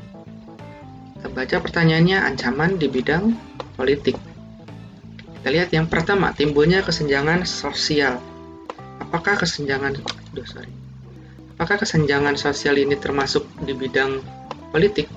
Kita 1.19 1.27
baca 1.27 1.55
pertanyaannya 1.59 2.23
ancaman 2.23 2.79
di 2.79 2.87
bidang 2.87 3.35
politik. 3.75 4.15
Kita 5.39 5.51
lihat 5.51 5.75
yang 5.75 5.91
pertama 5.91 6.31
timbulnya 6.31 6.87
kesenjangan 6.87 7.43
sosial. 7.43 8.15
Apakah 9.03 9.35
kesenjangan 9.35 9.99
Duh, 10.31 10.47
sorry. 10.47 10.71
Apakah 11.59 11.83
kesenjangan 11.83 12.39
sosial 12.39 12.79
ini 12.79 12.95
termasuk 12.95 13.43
di 13.67 13.75
bidang 13.75 14.23
politik? 14.71 15.11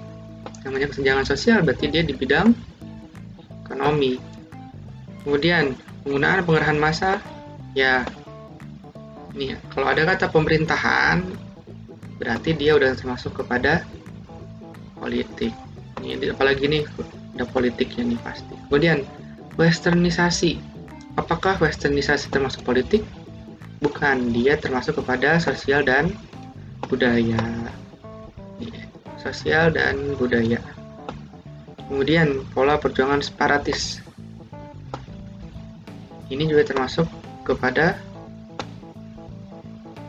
Namanya 0.66 0.90
kesenjangan 0.90 1.22
sosial 1.22 1.62
berarti 1.62 1.86
dia 1.86 2.02
di 2.02 2.10
bidang 2.10 2.50
ekonomi. 3.62 4.18
Kemudian 5.22 5.78
penggunaan 6.02 6.44
pengerahan 6.44 6.78
massa 6.78 7.22
ya 7.72 8.02
ini 9.32 9.56
ya, 9.56 9.58
kalau 9.72 9.88
ada 9.88 10.04
kata 10.04 10.28
pemerintahan 10.28 11.24
berarti 12.20 12.52
dia 12.52 12.76
udah 12.76 12.92
termasuk 12.92 13.32
kepada 13.40 13.82
politik. 15.00 15.50
Ini 15.98 16.30
apalagi 16.36 16.68
nih 16.68 16.84
ada 17.34 17.48
politiknya 17.48 18.12
nih 18.12 18.20
pasti. 18.20 18.54
Kemudian 18.68 19.08
westernisasi. 19.56 20.60
Apakah 21.16 21.56
westernisasi 21.60 22.32
termasuk 22.32 22.64
politik? 22.64 23.04
Bukan, 23.82 24.30
dia 24.30 24.56
termasuk 24.56 25.02
kepada 25.02 25.40
sosial 25.42 25.82
dan 25.82 26.14
budaya. 26.86 27.40
Sosial 29.18 29.74
dan 29.74 30.14
budaya. 30.16 30.62
Kemudian 31.90 32.46
pola 32.54 32.78
perjuangan 32.78 33.20
separatis. 33.20 34.00
Ini 36.32 36.48
juga 36.48 36.64
termasuk 36.64 37.04
kepada 37.44 38.00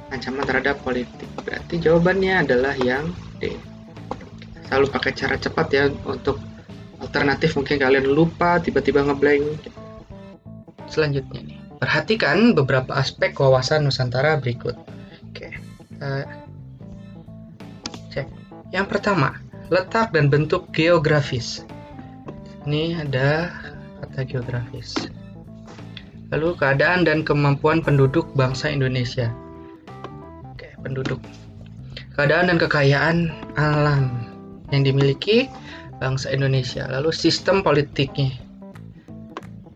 ancaman 0.07 0.47
terhadap 0.47 0.79
politik. 0.79 1.27
Berarti 1.43 1.83
jawabannya 1.83 2.47
adalah 2.47 2.71
yang 2.79 3.11
D. 3.43 3.59
Selalu 4.71 4.87
pakai 4.87 5.11
cara 5.11 5.35
cepat 5.35 5.67
ya 5.75 5.83
untuk 6.07 6.39
alternatif 7.03 7.59
mungkin 7.59 7.75
kalian 7.75 8.07
lupa 8.07 8.63
tiba-tiba 8.63 9.03
ngeblank. 9.03 9.67
Selanjutnya 10.87 11.43
nih. 11.43 11.59
Perhatikan 11.83 12.55
beberapa 12.55 12.95
aspek 12.95 13.35
wawasan 13.35 13.83
Nusantara 13.83 14.39
berikut. 14.39 14.79
Oke, 15.27 15.51
kita 15.91 16.23
cek. 18.15 18.27
Yang 18.71 18.87
pertama, 18.87 19.35
letak 19.67 20.15
dan 20.15 20.31
bentuk 20.31 20.71
geografis. 20.71 21.67
Ini 22.63 23.03
ada 23.03 23.51
kata 23.99 24.23
geografis. 24.23 24.95
Lalu 26.33 26.57
keadaan 26.57 27.05
dan 27.05 27.21
kemampuan 27.21 27.85
penduduk 27.85 28.25
bangsa 28.33 28.73
Indonesia. 28.73 29.29
Oke, 30.49 30.73
penduduk. 30.81 31.21
Keadaan 32.17 32.49
dan 32.49 32.57
kekayaan 32.57 33.29
alam 33.53 34.25
yang 34.73 34.81
dimiliki 34.81 35.45
bangsa 36.01 36.33
Indonesia. 36.33 36.89
Lalu 36.89 37.13
sistem 37.13 37.61
politiknya. 37.61 38.33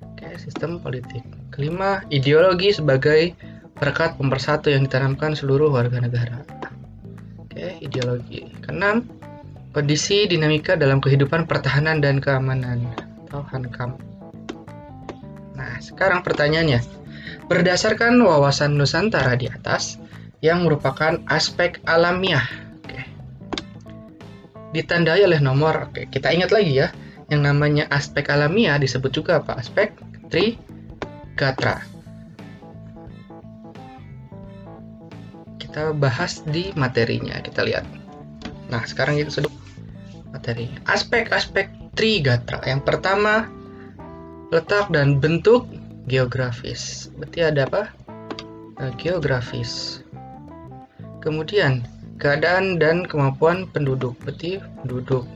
Oke, 0.02 0.34
sistem 0.42 0.82
politik. 0.82 1.22
Kelima, 1.54 2.02
ideologi 2.10 2.74
sebagai 2.74 3.38
perekat 3.78 4.18
pemersatu 4.18 4.74
yang 4.74 4.90
ditanamkan 4.90 5.38
seluruh 5.38 5.70
warga 5.70 6.02
negara. 6.02 6.42
Oke, 7.38 7.78
ideologi. 7.86 8.50
Keenam, 8.66 9.06
kondisi 9.78 10.26
dinamika 10.26 10.74
dalam 10.74 10.98
kehidupan 10.98 11.46
pertahanan 11.46 12.02
dan 12.02 12.18
keamanan 12.18 12.82
atau 13.30 13.46
Hankam. 13.46 14.17
Nah, 15.58 15.82
sekarang 15.82 16.22
pertanyaannya. 16.22 16.80
Berdasarkan 17.50 18.22
wawasan 18.22 18.78
Nusantara 18.78 19.34
di 19.34 19.50
atas 19.50 19.98
yang 20.46 20.62
merupakan 20.64 21.18
aspek 21.26 21.82
alamiah. 21.90 22.46
Oke. 22.86 23.02
Ditandai 24.78 25.26
oleh 25.26 25.42
nomor. 25.42 25.90
Oke, 25.90 26.06
kita 26.08 26.30
ingat 26.30 26.54
lagi 26.54 26.78
ya. 26.78 26.94
Yang 27.28 27.42
namanya 27.42 27.84
aspek 27.90 28.30
alamiah 28.30 28.78
disebut 28.78 29.10
juga 29.10 29.42
apa? 29.42 29.58
Aspek 29.58 29.98
tri 30.30 30.62
Gatra. 31.34 31.82
Kita 35.58 35.94
bahas 35.94 36.42
di 36.46 36.74
materinya, 36.78 37.38
kita 37.42 37.66
lihat. 37.66 37.86
Nah, 38.70 38.82
sekarang 38.86 39.22
itu 39.22 39.42
sudah 39.42 39.52
materi. 40.34 40.70
Aspek-aspek 40.90 41.88
Trigatra. 41.98 42.62
Yang 42.62 42.82
pertama, 42.86 43.50
letak 44.54 44.88
dan 44.92 45.20
bentuk 45.20 45.68
geografis. 46.08 47.12
Berarti 47.20 47.40
ada 47.44 47.68
apa? 47.68 47.84
Nah, 48.80 48.92
geografis. 48.96 50.04
Kemudian, 51.20 51.84
keadaan 52.22 52.80
dan 52.80 53.04
kemampuan 53.04 53.68
penduduk. 53.68 54.16
Berarti 54.24 54.64
penduduk. 54.84 55.28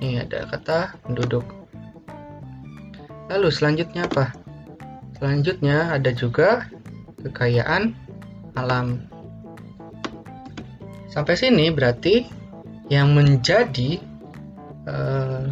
Ini 0.00 0.24
ada 0.24 0.48
kata 0.48 0.96
penduduk. 1.04 1.44
Lalu 3.28 3.48
selanjutnya 3.52 4.08
apa? 4.08 4.32
Selanjutnya 5.16 5.92
ada 5.92 6.10
juga 6.12 6.68
kekayaan 7.24 7.96
alam. 8.56 9.00
Sampai 11.08 11.38
sini 11.38 11.70
berarti 11.70 12.26
yang 12.92 13.14
menjadi 13.16 14.02
uh, 14.84 15.46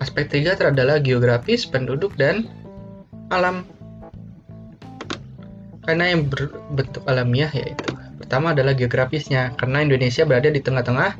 aspek 0.00 0.26
tiga 0.32 0.56
adalah 0.58 0.98
geografis, 0.98 1.68
penduduk 1.68 2.16
dan 2.16 2.48
alam. 3.30 3.68
Karena 5.84 6.12
yang 6.12 6.28
berbentuk 6.28 7.04
alamiah 7.08 7.48
yaitu 7.52 7.96
pertama 8.20 8.52
adalah 8.52 8.76
geografisnya 8.76 9.56
karena 9.56 9.80
Indonesia 9.80 10.28
berada 10.28 10.52
di 10.52 10.60
tengah-tengah 10.60 11.10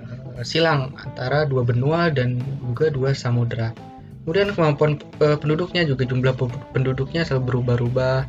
uh, 0.00 0.40
silang 0.42 0.96
antara 0.98 1.44
dua 1.44 1.62
benua 1.62 2.08
dan 2.08 2.40
juga 2.64 2.88
dua 2.88 3.12
samudera. 3.12 3.76
Kemudian 4.24 4.56
kemampuan 4.56 4.96
uh, 5.20 5.36
penduduknya 5.36 5.84
juga 5.84 6.08
jumlah 6.08 6.32
penduduknya 6.72 7.28
selalu 7.28 7.44
berubah-ubah. 7.54 8.24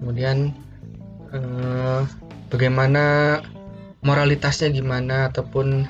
Kemudian 0.00 0.56
uh, 1.36 2.08
bagaimana 2.48 3.38
moralitasnya 4.00 4.72
gimana 4.72 5.28
ataupun 5.28 5.84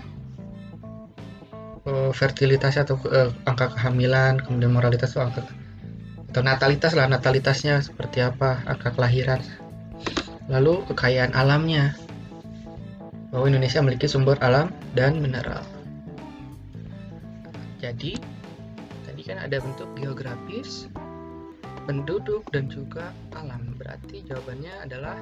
uh, 1.88 2.12
fertilitasnya 2.12 2.84
atau 2.84 3.00
uh, 3.08 3.32
angka 3.48 3.72
kehamilan 3.72 4.38
kemudian 4.44 4.70
moralitas 4.70 5.16
atau 5.16 5.32
angka 5.32 5.42
atau 6.28 6.44
natalitas 6.44 6.92
lah 6.92 7.08
natalitasnya 7.08 7.80
seperti 7.80 8.20
apa 8.20 8.60
angka 8.68 8.92
kelahiran. 8.92 9.40
Lalu 10.52 10.84
kekayaan 10.92 11.32
alamnya. 11.32 11.96
Bahwa 13.28 13.44
Indonesia 13.48 13.84
memiliki 13.84 14.08
sumber 14.08 14.40
alam 14.40 14.72
dan 14.96 15.20
mineral. 15.20 15.60
Jadi 17.76 18.16
tadi 19.04 19.22
kan 19.24 19.36
ada 19.36 19.60
bentuk 19.60 19.88
geografis 19.96 20.88
penduduk 21.84 22.44
dan 22.52 22.72
juga 22.72 23.12
alam. 23.36 23.76
Berarti 23.76 24.24
jawabannya 24.24 24.84
adalah 24.84 25.16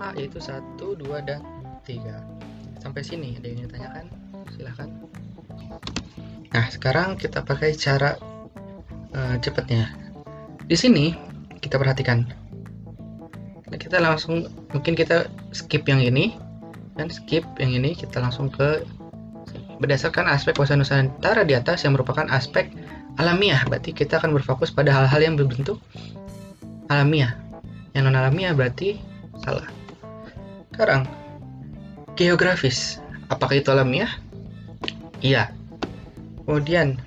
A 0.00 0.12
yaitu 0.16 0.40
1, 0.40 0.76
2, 0.80 1.00
dan 1.24 1.40
3 1.86 2.44
sampai 2.84 3.00
sini 3.00 3.40
ada 3.40 3.46
yang 3.48 3.60
ditanyakan? 3.64 4.04
Silahkan 4.52 4.88
nah 6.54 6.70
sekarang 6.70 7.18
kita 7.18 7.42
pakai 7.42 7.74
cara 7.74 8.14
uh, 9.14 9.36
cepatnya. 9.38 9.90
Di 10.66 10.76
sini 10.76 11.14
kita 11.62 11.80
perhatikan. 11.80 12.26
Nah, 13.64 13.78
kita 13.80 13.98
langsung 14.02 14.46
mungkin 14.74 14.94
kita 14.94 15.30
skip 15.54 15.86
yang 15.88 16.02
ini. 16.02 16.36
Dan 16.94 17.10
skip 17.10 17.42
yang 17.58 17.74
ini 17.74 17.98
kita 17.98 18.22
langsung 18.22 18.46
ke 18.46 18.86
berdasarkan 19.82 20.30
aspek 20.30 20.54
bahasa 20.54 20.78
Nusantara 20.78 21.42
di 21.42 21.58
atas 21.58 21.82
yang 21.82 21.98
merupakan 21.98 22.22
aspek 22.30 22.70
alamiah. 23.18 23.58
Berarti 23.66 23.90
kita 23.90 24.22
akan 24.22 24.30
berfokus 24.30 24.70
pada 24.70 24.94
hal-hal 24.94 25.18
yang 25.18 25.34
berbentuk 25.34 25.82
alamiah. 26.86 27.34
Yang 27.98 28.02
non 28.06 28.14
alamiah 28.14 28.54
berarti 28.54 29.02
salah. 29.42 29.66
Sekarang 30.70 31.02
geografis. 32.14 33.02
Apakah 33.26 33.58
itu 33.58 33.74
alamiah? 33.74 34.10
Iya 35.18 35.50
kemudian 36.44 37.00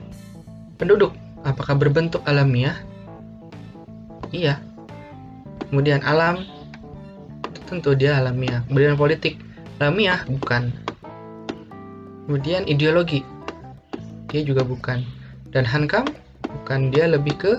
penduduk. 0.78 1.14
Apakah 1.46 1.80
berbentuk 1.80 2.26
alamiah? 2.28 2.76
Iya. 4.36 4.60
Kemudian 5.70 6.04
alam. 6.04 6.44
Tentu 7.68 7.96
dia 7.96 8.20
alamiah. 8.20 8.64
Kemudian 8.68 9.00
politik. 9.00 9.40
Alamiah 9.80 10.24
bukan. 10.28 10.74
Kemudian 12.28 12.68
ideologi. 12.68 13.24
Dia 14.28 14.44
juga 14.44 14.68
bukan. 14.68 15.04
Dan 15.52 15.64
Hankam 15.64 16.04
bukan. 16.44 16.92
Dia 16.92 17.08
lebih 17.08 17.36
ke 17.40 17.54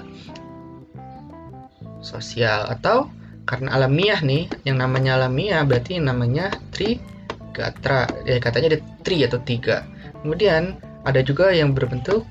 sosial. 2.05 2.69
Atau 2.69 3.09
karena 3.49 3.81
alamiah 3.81 4.21
nih 4.21 4.45
yang 4.69 4.77
namanya 4.77 5.17
alamiah 5.17 5.65
berarti 5.65 5.97
namanya 5.97 6.53
trigatra. 6.77 8.05
Ya 8.29 8.37
katanya 8.37 8.77
ada 8.77 8.81
tri 9.01 9.25
atau 9.25 9.41
tiga. 9.41 9.89
Kemudian 10.21 10.77
ada 11.09 11.25
juga 11.25 11.49
yang 11.49 11.73
berbentuk 11.73 12.29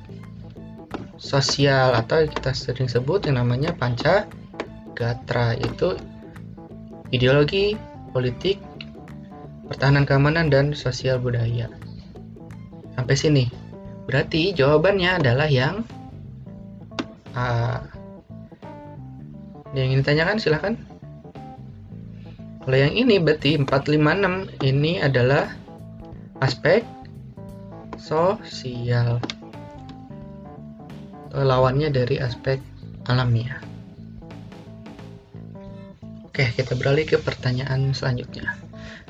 sosial 1.18 1.98
atau 1.98 2.30
kita 2.30 2.54
sering 2.54 2.86
sebut 2.86 3.26
yang 3.26 3.42
namanya 3.42 3.74
panca 3.74 4.30
gatra 4.94 5.58
itu 5.58 5.98
ideologi, 7.10 7.74
politik, 8.13 8.62
pertahanan 9.66 10.06
keamanan 10.06 10.54
dan 10.54 10.78
sosial 10.78 11.18
budaya. 11.18 11.74
Sampai 12.94 13.18
sini. 13.18 13.46
Berarti 14.06 14.56
jawabannya 14.56 15.20
adalah 15.20 15.50
yang 15.50 15.84
A. 17.34 17.82
Yang 19.76 19.86
ingin 19.90 20.00
ditanyakan 20.06 20.38
silahkan. 20.38 20.74
Kalau 22.63 22.78
yang 22.78 22.96
ini 22.96 23.20
berarti 23.20 23.60
456 23.60 24.63
ini 24.63 25.00
adalah 25.04 25.52
aspek 26.40 26.84
sosial 28.08 29.20
lawannya 31.36 31.91
dari 31.91 32.24
aspek 32.24 32.63
alamiah. 33.12 33.60
Oke, 36.24 36.48
kita 36.56 36.78
beralih 36.80 37.04
ke 37.04 37.20
pertanyaan 37.20 37.91
selanjutnya. 37.91 38.56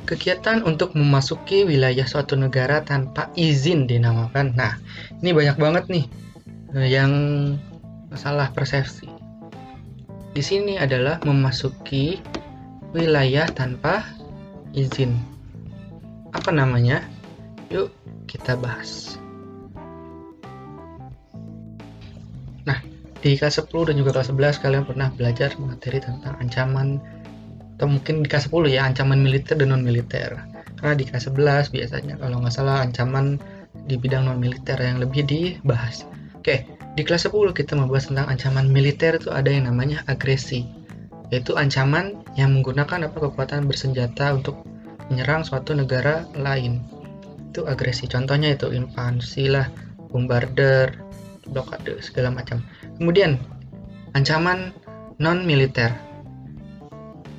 Kegiatan 0.08 0.64
untuk 0.64 0.96
memasuki 0.96 1.68
wilayah 1.68 2.08
suatu 2.08 2.40
negara 2.40 2.82
tanpa 2.82 3.30
izin 3.38 3.86
dinamakan. 3.86 4.56
Nah, 4.56 4.80
ini 5.20 5.36
banyak 5.36 5.58
banget 5.60 5.86
nih 5.92 6.06
eh, 6.74 6.90
yang 6.90 7.12
masalah 8.08 8.50
persepsi. 8.56 9.12
Di 10.32 10.42
sini 10.42 10.80
adalah 10.80 11.20
memasuki 11.28 12.18
wilayah 12.96 13.46
tanpa 13.52 14.08
izin. 14.72 15.14
Apa 16.32 16.56
namanya? 16.56 17.04
Yuk 17.72 17.92
kita 18.28 18.56
bahas. 18.60 19.18
di 23.28 23.36
kelas 23.36 23.60
10 23.60 23.92
dan 23.92 23.96
juga 23.98 24.16
kelas 24.16 24.30
11 24.32 24.64
kalian 24.64 24.84
pernah 24.86 25.10
belajar 25.12 25.52
materi 25.58 26.00
tentang 26.00 26.38
ancaman 26.38 27.02
atau 27.78 27.88
mungkin 27.90 28.24
di 28.24 28.28
kelas 28.30 28.50
10 28.50 28.72
ya 28.72 28.86
ancaman 28.86 29.20
militer 29.22 29.58
dan 29.58 29.74
non 29.74 29.84
militer 29.84 30.38
karena 30.78 30.94
di 30.96 31.04
kelas 31.06 31.28
11 31.30 31.74
biasanya 31.74 32.16
kalau 32.22 32.40
nggak 32.42 32.54
salah 32.54 32.86
ancaman 32.86 33.42
di 33.90 34.00
bidang 34.00 34.26
non 34.26 34.40
militer 34.40 34.78
yang 34.80 35.02
lebih 35.02 35.26
dibahas. 35.26 36.06
Oke 36.38 36.66
di 36.98 37.02
kelas 37.06 37.30
10 37.30 37.54
kita 37.54 37.74
membahas 37.76 38.10
tentang 38.10 38.32
ancaman 38.32 38.70
militer 38.70 39.18
itu 39.18 39.30
ada 39.34 39.50
yang 39.50 39.70
namanya 39.70 40.08
agresi. 40.08 40.66
Yaitu 41.28 41.60
ancaman 41.60 42.24
yang 42.40 42.56
menggunakan 42.56 43.12
apa 43.12 43.18
kekuatan 43.28 43.68
bersenjata 43.68 44.32
untuk 44.40 44.64
menyerang 45.12 45.44
suatu 45.44 45.76
negara 45.76 46.24
lain 46.32 46.80
itu 47.58 47.66
agresi 47.66 48.06
contohnya 48.06 48.54
itu 48.54 48.70
invasi 48.70 49.50
lah 49.50 49.66
bombarder 50.14 50.94
blokade 51.50 51.98
segala 52.06 52.30
macam 52.30 52.62
Kemudian 53.02 53.38
ancaman 54.18 54.74
non 55.18 55.46
militer 55.46 55.94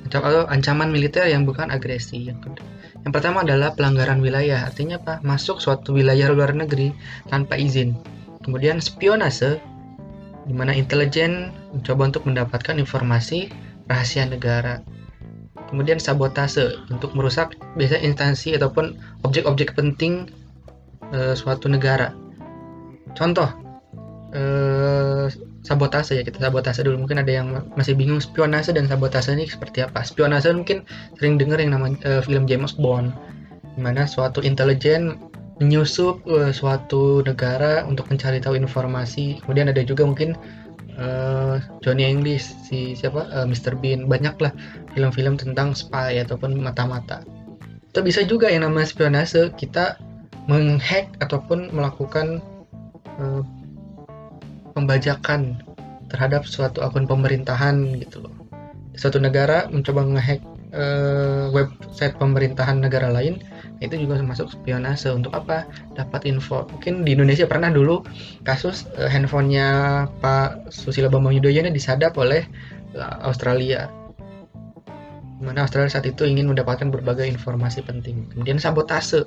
atau 0.09 0.49
ancaman 0.49 0.89
militer 0.89 1.29
yang 1.29 1.45
bukan 1.45 1.69
agresi. 1.69 2.25
Yang 2.25 2.49
kedua, 2.49 2.65
yang 3.05 3.13
pertama 3.13 3.45
adalah 3.45 3.77
pelanggaran 3.77 4.25
wilayah, 4.25 4.65
artinya 4.65 4.97
apa? 4.97 5.21
Masuk 5.21 5.61
suatu 5.61 5.93
wilayah 5.93 6.33
luar 6.33 6.57
negeri 6.57 6.89
tanpa 7.29 7.61
izin. 7.61 7.93
Kemudian 8.41 8.81
spionase, 8.81 9.61
di 10.49 10.53
mana 10.57 10.73
intelijen 10.73 11.53
mencoba 11.69 12.09
untuk 12.09 12.25
mendapatkan 12.25 12.81
informasi 12.81 13.53
rahasia 13.85 14.25
negara. 14.25 14.81
Kemudian 15.69 16.01
sabotase 16.01 16.81
untuk 16.89 17.13
merusak 17.13 17.53
biasa 17.77 18.01
instansi 18.01 18.57
ataupun 18.57 18.97
objek-objek 19.21 19.77
penting 19.77 20.27
e, 21.13 21.37
suatu 21.37 21.69
negara. 21.69 22.09
Contoh, 23.13 23.53
e, 24.33 24.41
sabotase 25.63 26.19
ya 26.19 26.23
kita 26.23 26.39
sabotase 26.39 26.81
dulu. 26.81 27.05
Mungkin 27.05 27.21
ada 27.21 27.31
yang 27.31 27.47
masih 27.75 27.95
bingung 27.95 28.23
spionase 28.23 28.71
dan 28.71 28.87
sabotase 28.87 29.35
ini 29.35 29.47
seperti 29.47 29.83
apa. 29.83 30.01
Spionase 30.01 30.51
mungkin 30.55 30.87
sering 31.19 31.37
dengar 31.37 31.59
yang 31.59 31.75
namanya 31.75 31.99
uh, 32.07 32.21
film 32.23 32.47
James 32.47 32.75
Bond 32.75 33.11
di 33.75 33.79
mana 33.85 34.07
suatu 34.07 34.41
intelijen 34.43 35.19
menyusup 35.59 36.23
uh, 36.27 36.51
suatu 36.55 37.21
negara 37.21 37.83
untuk 37.85 38.07
mencari 38.07 38.39
tahu 38.39 38.55
informasi. 38.55 39.43
Kemudian 39.43 39.69
ada 39.71 39.83
juga 39.83 40.07
mungkin 40.07 40.33
uh, 40.99 41.57
Johnny 41.79 42.05
English 42.05 42.51
si 42.67 42.93
siapa? 42.93 43.25
Uh, 43.31 43.47
Mr 43.47 43.79
Bean. 43.79 44.05
Banyaklah 44.05 44.51
film-film 44.93 45.39
tentang 45.39 45.73
spy 45.73 46.19
ataupun 46.21 46.59
mata-mata. 46.59 47.23
Atau 47.89 48.05
bisa 48.05 48.21
juga 48.27 48.51
yang 48.51 48.67
namanya 48.67 48.85
spionase 48.91 49.49
kita 49.57 49.97
menghack 50.45 51.09
ataupun 51.23 51.73
melakukan 51.73 52.43
uh, 53.17 53.41
pembajakan 54.77 55.57
terhadap 56.09 56.45
suatu 56.45 56.81
akun 56.81 57.05
pemerintahan 57.05 57.97
gitu 58.01 58.25
loh. 58.25 58.33
Suatu 58.97 59.21
negara 59.21 59.69
mencoba 59.69 60.03
ngehack 60.03 60.41
uh, 60.73 61.53
website 61.53 62.17
pemerintahan 62.17 62.81
negara 62.81 63.13
lain, 63.13 63.39
itu 63.79 63.95
juga 63.95 64.19
masuk 64.19 64.51
spionase 64.51 65.07
untuk 65.11 65.31
apa? 65.31 65.63
Dapat 65.95 66.27
info. 66.27 66.67
Mungkin 66.67 67.07
di 67.07 67.15
Indonesia 67.15 67.47
pernah 67.47 67.71
dulu 67.71 68.03
kasus 68.43 68.87
uh, 68.99 69.07
handphonenya 69.07 69.67
Pak 70.19 70.71
Susilo 70.71 71.07
Bambang 71.07 71.35
Yudhoyono 71.35 71.71
disadap 71.71 72.19
oleh 72.19 72.43
uh, 72.99 73.23
Australia. 73.23 73.87
Mana 75.39 75.63
Australia 75.63 75.87
saat 75.87 76.03
itu 76.03 76.27
ingin 76.27 76.51
mendapatkan 76.51 76.91
berbagai 76.91 77.23
informasi 77.23 77.79
penting. 77.87 78.27
Kemudian 78.35 78.59
sabotase. 78.59 79.23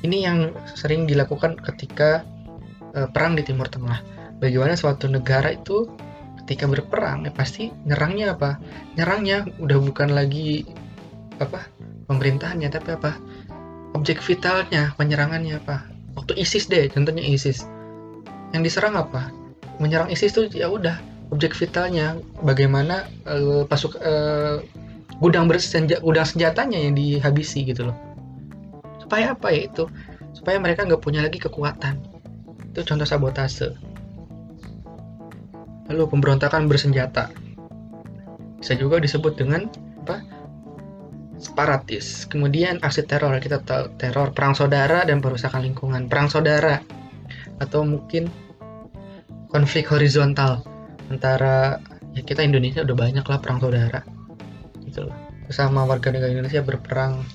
Ini 0.00 0.16
yang 0.24 0.38
sering 0.72 1.04
dilakukan 1.04 1.60
ketika 1.60 2.24
uh, 2.96 3.08
perang 3.12 3.36
di 3.36 3.44
Timur 3.44 3.68
Tengah 3.68 4.20
bagaimana 4.40 4.74
suatu 4.74 5.06
negara 5.06 5.52
itu 5.52 5.86
ketika 6.42 6.66
berperang 6.66 7.28
ya 7.28 7.32
pasti 7.36 7.70
nyerangnya 7.86 8.34
apa 8.34 8.58
nyerangnya 8.96 9.46
udah 9.60 9.78
bukan 9.78 10.10
lagi 10.10 10.66
apa 11.38 11.68
pemerintahannya 12.10 12.68
tapi 12.72 12.90
apa 12.96 13.14
objek 13.94 14.22
vitalnya 14.22 14.94
penyerangannya 14.96 15.58
apa? 15.60 15.86
Waktu 16.18 16.38
ISIS 16.38 16.66
deh 16.66 16.90
contohnya 16.90 17.22
ISIS. 17.22 17.66
Yang 18.54 18.62
diserang 18.70 18.98
apa? 18.98 19.30
Menyerang 19.78 20.10
ISIS 20.10 20.34
tuh 20.34 20.50
ya 20.50 20.70
udah 20.70 20.98
objek 21.30 21.54
vitalnya. 21.54 22.18
Bagaimana 22.42 23.06
uh, 23.26 23.62
pasuk 23.66 23.98
uh, 23.98 24.62
gudang 25.20 25.46
bersenjata 25.46 26.00
gudang 26.02 26.26
senjatanya 26.26 26.78
yang 26.80 26.94
dihabisi 26.96 27.66
gitu 27.66 27.90
loh. 27.90 27.96
Supaya 29.02 29.34
apa 29.34 29.50
ya 29.52 29.66
itu? 29.66 29.86
Supaya 30.32 30.62
mereka 30.62 30.86
nggak 30.86 31.02
punya 31.02 31.22
lagi 31.22 31.42
kekuatan. 31.42 31.98
Itu 32.70 32.86
contoh 32.86 33.06
sabotase. 33.06 33.74
Lalu 35.90 36.06
pemberontakan 36.06 36.70
bersenjata. 36.70 37.34
Bisa 38.62 38.78
juga 38.78 39.02
disebut 39.02 39.34
dengan 39.34 39.66
separatis. 41.40 42.28
Kemudian 42.28 42.78
aksi 42.84 43.08
teror 43.08 43.34
kita 43.40 43.64
tahu 43.64 43.96
teror 43.96 44.36
perang 44.36 44.52
saudara 44.52 45.02
dan 45.08 45.24
perusakan 45.24 45.64
lingkungan. 45.64 46.06
Perang 46.06 46.28
saudara 46.28 46.84
atau 47.58 47.82
mungkin 47.82 48.28
konflik 49.48 49.88
horizontal 49.88 50.62
antara 51.08 51.80
ya 52.14 52.22
kita 52.22 52.44
Indonesia 52.44 52.84
udah 52.84 52.96
banyak 52.96 53.24
lah 53.24 53.38
perang 53.40 53.58
saudara. 53.58 54.04
Gitu 54.84 55.08
loh 55.08 55.30
sesama 55.50 55.82
warga 55.82 56.14
negara 56.14 56.30
Indonesia 56.30 56.62
berperang. 56.62 57.26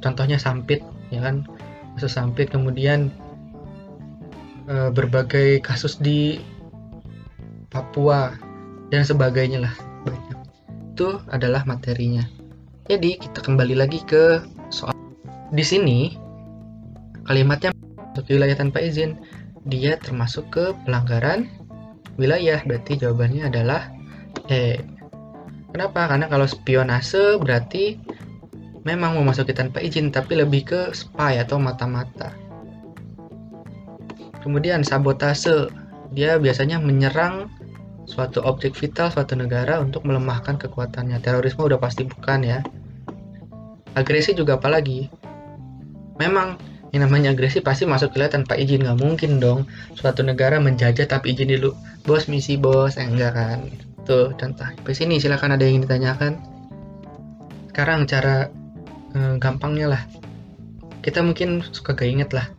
Contohnya 0.00 0.40
sampit 0.40 0.80
ya 1.12 1.20
kan? 1.20 1.44
Kasus 2.00 2.16
sampit. 2.16 2.48
Kemudian 2.48 3.12
e, 4.64 4.88
berbagai 4.88 5.60
kasus 5.60 6.00
di 6.00 6.40
Papua 7.68 8.32
dan 8.88 9.04
sebagainya 9.04 9.68
lah. 9.68 9.74
Banyak 10.08 10.35
itu 10.96 11.20
adalah 11.28 11.68
materinya. 11.68 12.24
Jadi 12.88 13.20
kita 13.20 13.44
kembali 13.44 13.76
lagi 13.76 14.00
ke 14.08 14.40
soal. 14.72 14.96
Di 15.52 15.60
sini 15.60 16.16
kalimatnya 17.28 17.76
untuk 18.16 18.24
wilayah 18.32 18.56
tanpa 18.56 18.80
izin. 18.80 19.20
Dia 19.68 20.00
termasuk 20.00 20.48
ke 20.48 20.64
pelanggaran 20.88 21.52
wilayah. 22.16 22.64
Berarti 22.64 22.96
jawabannya 22.96 23.52
adalah 23.52 23.92
E. 24.48 24.80
Kenapa? 25.76 26.08
Karena 26.08 26.32
kalau 26.32 26.48
spionase 26.48 27.36
berarti 27.36 28.00
memang 28.88 29.20
memasuki 29.20 29.52
tanpa 29.52 29.84
izin 29.84 30.08
tapi 30.08 30.40
lebih 30.40 30.64
ke 30.64 30.80
spy 30.96 31.36
atau 31.44 31.60
mata-mata. 31.60 32.32
Kemudian 34.40 34.80
sabotase. 34.80 35.68
Dia 36.16 36.40
biasanya 36.40 36.80
menyerang 36.80 37.52
suatu 38.06 38.38
objek 38.46 38.78
vital 38.78 39.10
suatu 39.10 39.34
negara 39.34 39.82
untuk 39.82 40.06
melemahkan 40.06 40.56
kekuatannya. 40.56 41.18
Terorisme 41.18 41.66
udah 41.66 41.78
pasti 41.82 42.06
bukan 42.06 42.40
ya. 42.46 42.58
Agresi 43.98 44.32
juga 44.32 44.56
apalagi? 44.56 45.10
Memang 46.16 46.56
yang 46.94 47.10
namanya 47.10 47.34
agresi 47.34 47.60
pasti 47.60 47.84
masuk 47.84 48.14
wilayah 48.14 48.38
tanpa 48.40 48.54
izin. 48.54 48.86
Nggak 48.86 48.98
mungkin 49.02 49.42
dong. 49.42 49.66
Suatu 49.98 50.22
negara 50.22 50.62
menjajah 50.62 51.10
tapi 51.10 51.34
izin 51.34 51.58
dulu. 51.58 51.74
Bos 52.06 52.30
misi 52.30 52.54
bos. 52.56 52.94
Eh, 52.96 53.04
enggak 53.04 53.34
kan? 53.34 53.58
Tuh 54.06 54.32
contoh. 54.38 54.70
Di 54.86 54.94
sini 54.94 55.18
silakan 55.18 55.58
ada 55.58 55.66
yang 55.66 55.82
ditanyakan. 55.82 56.38
Sekarang 57.74 58.06
cara 58.06 58.48
eh, 59.12 59.34
gampangnya 59.42 59.92
lah. 59.92 60.02
Kita 61.02 61.22
mungkin 61.22 61.62
suka 61.62 61.94
gak 61.94 62.10
inget 62.10 62.30
lah. 62.34 62.50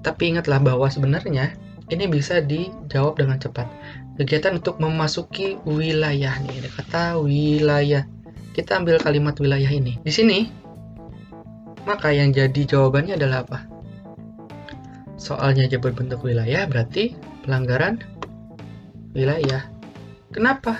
Tapi 0.00 0.32
ingatlah 0.32 0.56
bahwa 0.64 0.88
sebenarnya 0.88 1.52
ini 1.92 2.08
bisa 2.08 2.40
dijawab 2.40 3.20
dengan 3.20 3.36
cepat 3.36 3.68
kegiatan 4.16 4.58
untuk 4.58 4.80
memasuki 4.82 5.60
wilayah 5.68 6.34
nih 6.42 6.64
ada 6.64 6.70
kata 6.74 7.02
wilayah. 7.20 8.02
Kita 8.50 8.82
ambil 8.82 8.98
kalimat 8.98 9.38
wilayah 9.38 9.70
ini. 9.70 10.00
Di 10.02 10.10
sini 10.10 10.50
maka 11.86 12.12
yang 12.12 12.34
jadi 12.34 12.66
jawabannya 12.66 13.16
adalah 13.16 13.46
apa? 13.46 13.58
Soalnya 15.20 15.68
aja 15.68 15.76
berbentuk 15.76 16.24
wilayah 16.24 16.64
berarti 16.64 17.14
pelanggaran 17.44 18.00
wilayah. 19.12 19.64
Kenapa? 20.30 20.78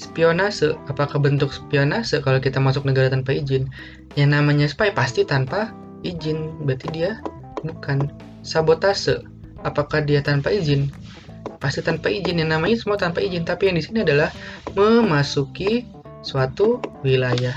Spionase. 0.00 0.76
Apakah 0.88 1.20
bentuk 1.20 1.52
spionase 1.52 2.24
kalau 2.24 2.40
kita 2.40 2.56
masuk 2.56 2.88
negara 2.88 3.12
tanpa 3.12 3.36
izin? 3.36 3.68
Yang 4.16 4.30
namanya 4.32 4.66
spy 4.68 4.92
pasti 4.92 5.24
tanpa 5.24 5.72
izin. 6.04 6.56
Berarti 6.64 6.88
dia 6.92 7.20
bukan 7.60 8.08
sabotase. 8.40 9.20
Apakah 9.60 10.00
dia 10.04 10.24
tanpa 10.24 10.48
izin 10.48 10.88
pasti 11.60 11.84
tanpa 11.84 12.08
izin 12.08 12.40
yang 12.40 12.50
namanya 12.56 12.76
semua 12.80 12.96
tanpa 12.96 13.20
izin 13.20 13.44
tapi 13.44 13.68
yang 13.68 13.76
di 13.76 13.84
sini 13.84 14.00
adalah 14.04 14.32
memasuki 14.72 15.84
suatu 16.20 16.80
wilayah 17.04 17.54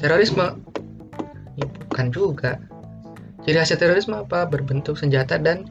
terorisme 0.00 0.60
ya, 1.56 1.66
bukan 1.88 2.06
juga 2.12 2.60
jadi 3.44 3.60
hasil 3.60 3.76
terorisme 3.76 4.16
apa 4.16 4.48
berbentuk 4.48 4.96
senjata 4.96 5.36
dan 5.36 5.68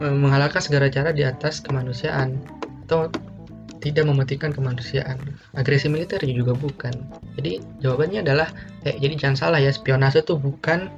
menghalalkan 0.00 0.60
segala 0.64 0.88
cara 0.88 1.12
di 1.12 1.24
atas 1.24 1.60
kemanusiaan 1.60 2.40
atau 2.88 3.12
tidak 3.80 4.04
mematikan 4.04 4.52
kemanusiaan. 4.52 5.16
Agresi 5.56 5.88
militer 5.88 6.20
juga 6.24 6.52
bukan. 6.52 6.92
Jadi 7.40 7.64
jawabannya 7.80 8.20
adalah 8.20 8.48
eh, 8.84 8.96
jadi 9.00 9.16
jangan 9.16 9.36
salah 9.36 9.60
ya 9.60 9.72
spionase 9.72 10.20
itu 10.20 10.36
bukan 10.36 10.92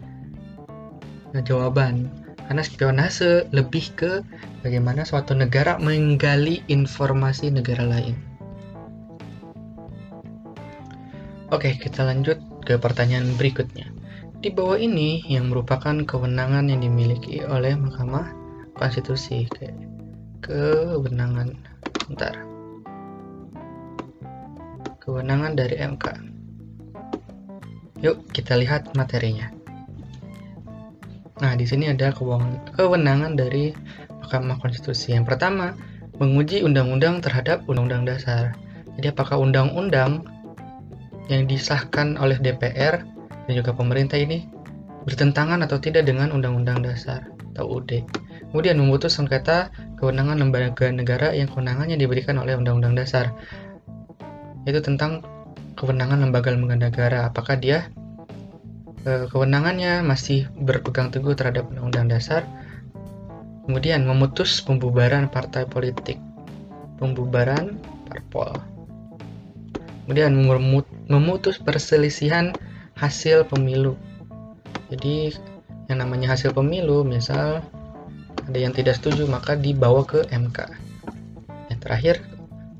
nah, 1.30 1.42
jawaban. 1.42 2.11
Karena 2.46 2.62
spionase 2.64 3.46
lebih 3.55 3.94
ke 3.94 4.12
bagaimana 4.61 5.07
suatu 5.07 5.33
negara 5.33 5.78
menggali 5.78 6.62
informasi 6.68 7.55
negara 7.55 7.87
lain. 7.87 8.16
Oke, 11.52 11.76
kita 11.76 12.09
lanjut 12.09 12.40
ke 12.64 12.81
pertanyaan 12.81 13.37
berikutnya. 13.37 13.92
Di 14.42 14.50
bawah 14.50 14.81
ini 14.81 15.22
yang 15.28 15.52
merupakan 15.52 15.94
kewenangan 16.02 16.66
yang 16.66 16.83
dimiliki 16.83 17.44
oleh 17.44 17.76
Mahkamah 17.78 18.33
Konstitusi. 18.74 19.46
Kewenangan, 20.42 21.55
bentar 22.11 22.52
kewenangan 25.02 25.59
dari 25.59 25.83
MK. 25.83 26.07
Yuk 28.07 28.31
kita 28.31 28.55
lihat 28.55 28.94
materinya. 28.94 29.62
Nah, 31.40 31.57
di 31.57 31.64
sini 31.64 31.88
ada 31.88 32.12
kewenangan 32.12 33.38
dari 33.38 33.73
Mahkamah 34.21 34.61
Konstitusi. 34.61 35.16
Yang 35.16 35.33
pertama, 35.33 35.73
menguji 36.21 36.61
undang-undang 36.61 37.25
terhadap 37.25 37.64
undang-undang 37.64 38.05
dasar. 38.05 38.53
Jadi 39.01 39.09
apakah 39.09 39.40
undang-undang 39.40 40.29
yang 41.33 41.49
disahkan 41.49 42.21
oleh 42.21 42.37
DPR 42.37 43.01
dan 43.49 43.53
juga 43.53 43.73
pemerintah 43.73 44.21
ini 44.21 44.45
bertentangan 45.09 45.64
atau 45.64 45.81
tidak 45.81 46.05
dengan 46.05 46.31
undang-undang 46.31 46.85
dasar 46.85 47.25
atau 47.57 47.81
UUD. 47.81 48.05
Kemudian 48.53 48.77
memutus 48.77 49.16
sengketa 49.16 49.73
kewenangan 49.97 50.37
lembaga 50.37 50.92
negara 50.92 51.33
yang 51.33 51.49
kewenangannya 51.49 51.97
diberikan 51.97 52.37
oleh 52.37 52.53
undang-undang 52.53 52.92
dasar 52.92 53.33
itu 54.62 54.79
tentang 54.79 55.27
kewenangan 55.75 56.23
lembaga-lembaga 56.23 56.77
negara 56.79 57.18
apakah 57.27 57.59
dia 57.59 57.90
kewenangannya 59.05 60.07
masih 60.07 60.47
berpegang 60.55 61.11
teguh 61.11 61.35
terhadap 61.35 61.67
undang-undang 61.71 62.07
dasar 62.11 62.47
kemudian 63.67 64.07
memutus 64.07 64.62
pembubaran 64.62 65.27
partai 65.27 65.67
politik 65.67 66.19
pembubaran 67.03 67.79
parpol 68.07 68.55
kemudian 70.05 70.35
memutus 71.07 71.62
perselisihan 71.62 72.51
hasil 72.99 73.49
pemilu. 73.49 73.97
Jadi 74.93 75.33
yang 75.88 76.05
namanya 76.05 76.37
hasil 76.37 76.53
pemilu 76.53 77.03
misal 77.03 77.65
ada 78.43 78.59
yang 78.59 78.75
tidak 78.75 78.99
setuju 78.99 79.25
maka 79.27 79.57
dibawa 79.57 80.05
ke 80.05 80.27
MK 80.29 80.59
yang 81.71 81.81
terakhir 81.81 82.21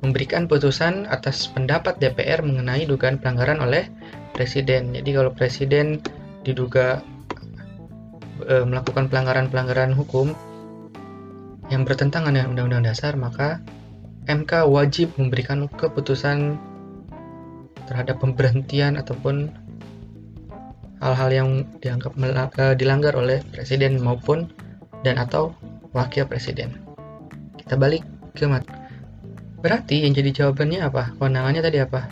memberikan 0.03 0.51
putusan 0.51 1.07
atas 1.07 1.47
pendapat 1.47 2.03
DPR 2.03 2.43
mengenai 2.43 2.85
dugaan 2.91 3.23
pelanggaran 3.23 3.63
oleh 3.63 3.87
presiden. 4.35 4.91
Jadi 4.91 5.15
kalau 5.15 5.31
presiden 5.31 6.03
diduga 6.43 7.07
e, 8.43 8.67
melakukan 8.67 9.07
pelanggaran-pelanggaran 9.07 9.95
hukum 9.95 10.35
yang 11.71 11.87
bertentangan 11.87 12.35
dengan 12.35 12.51
Undang-Undang 12.53 12.85
Dasar, 12.91 13.15
maka 13.15 13.63
MK 14.27 14.67
wajib 14.67 15.15
memberikan 15.15 15.71
keputusan 15.71 16.59
terhadap 17.87 18.19
pemberhentian 18.19 18.99
ataupun 18.99 19.55
hal-hal 20.99 21.31
yang 21.31 21.49
dianggap 21.79 22.19
e, 22.19 22.75
dilanggar 22.75 23.15
oleh 23.15 23.39
presiden 23.55 24.03
maupun 24.03 24.51
dan 25.07 25.23
atau 25.23 25.55
wakil 25.95 26.27
presiden. 26.27 26.83
Kita 27.55 27.79
balik 27.79 28.03
ke 28.35 28.51
mat 28.51 28.67
Berarti 29.63 30.03
yang 30.03 30.13
jadi 30.13 30.31
jawabannya 30.43 30.83
apa? 30.83 31.15
Kewenangannya 31.17 31.63
tadi 31.63 31.79
apa? 31.79 32.11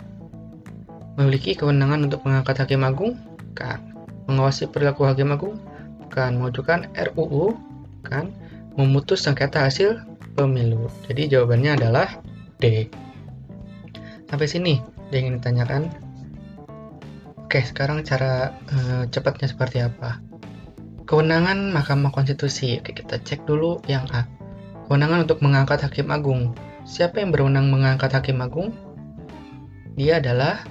Memiliki 1.19 1.51
kewenangan 1.59 2.07
untuk 2.07 2.23
mengangkat 2.23 2.63
hakim 2.63 2.87
agung? 2.87 3.19
Kan. 3.51 3.91
Mengawasi 4.31 4.71
perilaku 4.71 5.03
hakim 5.03 5.35
agung? 5.35 5.59
Kan. 6.07 6.39
Mengajukan 6.39 6.87
RUU? 6.95 7.59
Kan. 8.07 8.31
Memutus 8.79 9.27
sengketa 9.27 9.67
hasil 9.67 9.99
pemilu. 10.39 10.87
Jadi 11.11 11.27
jawabannya 11.27 11.75
adalah 11.75 12.07
D. 12.63 12.87
Sampai 14.31 14.47
sini 14.47 14.79
yang 15.11 15.27
ingin 15.27 15.43
ditanyakan? 15.43 15.91
Oke, 17.35 17.59
sekarang 17.67 18.07
cara 18.07 18.55
uh, 18.71 19.03
cepatnya 19.11 19.51
seperti 19.51 19.83
apa? 19.83 20.23
Kewenangan 21.03 21.75
Mahkamah 21.75 22.15
Konstitusi. 22.15 22.79
Oke, 22.79 22.95
kita 22.95 23.19
cek 23.19 23.43
dulu 23.43 23.83
yang 23.91 24.07
A. 24.15 24.23
Kewenangan 24.87 25.27
untuk 25.27 25.43
mengangkat 25.43 25.83
hakim 25.83 26.07
agung. 26.15 26.55
Siapa 26.81 27.21
yang 27.21 27.29
berwenang 27.29 27.69
mengangkat 27.69 28.11
hakim 28.13 28.41
agung? 28.41 28.73
Dia 29.95 30.17
adalah 30.17 30.65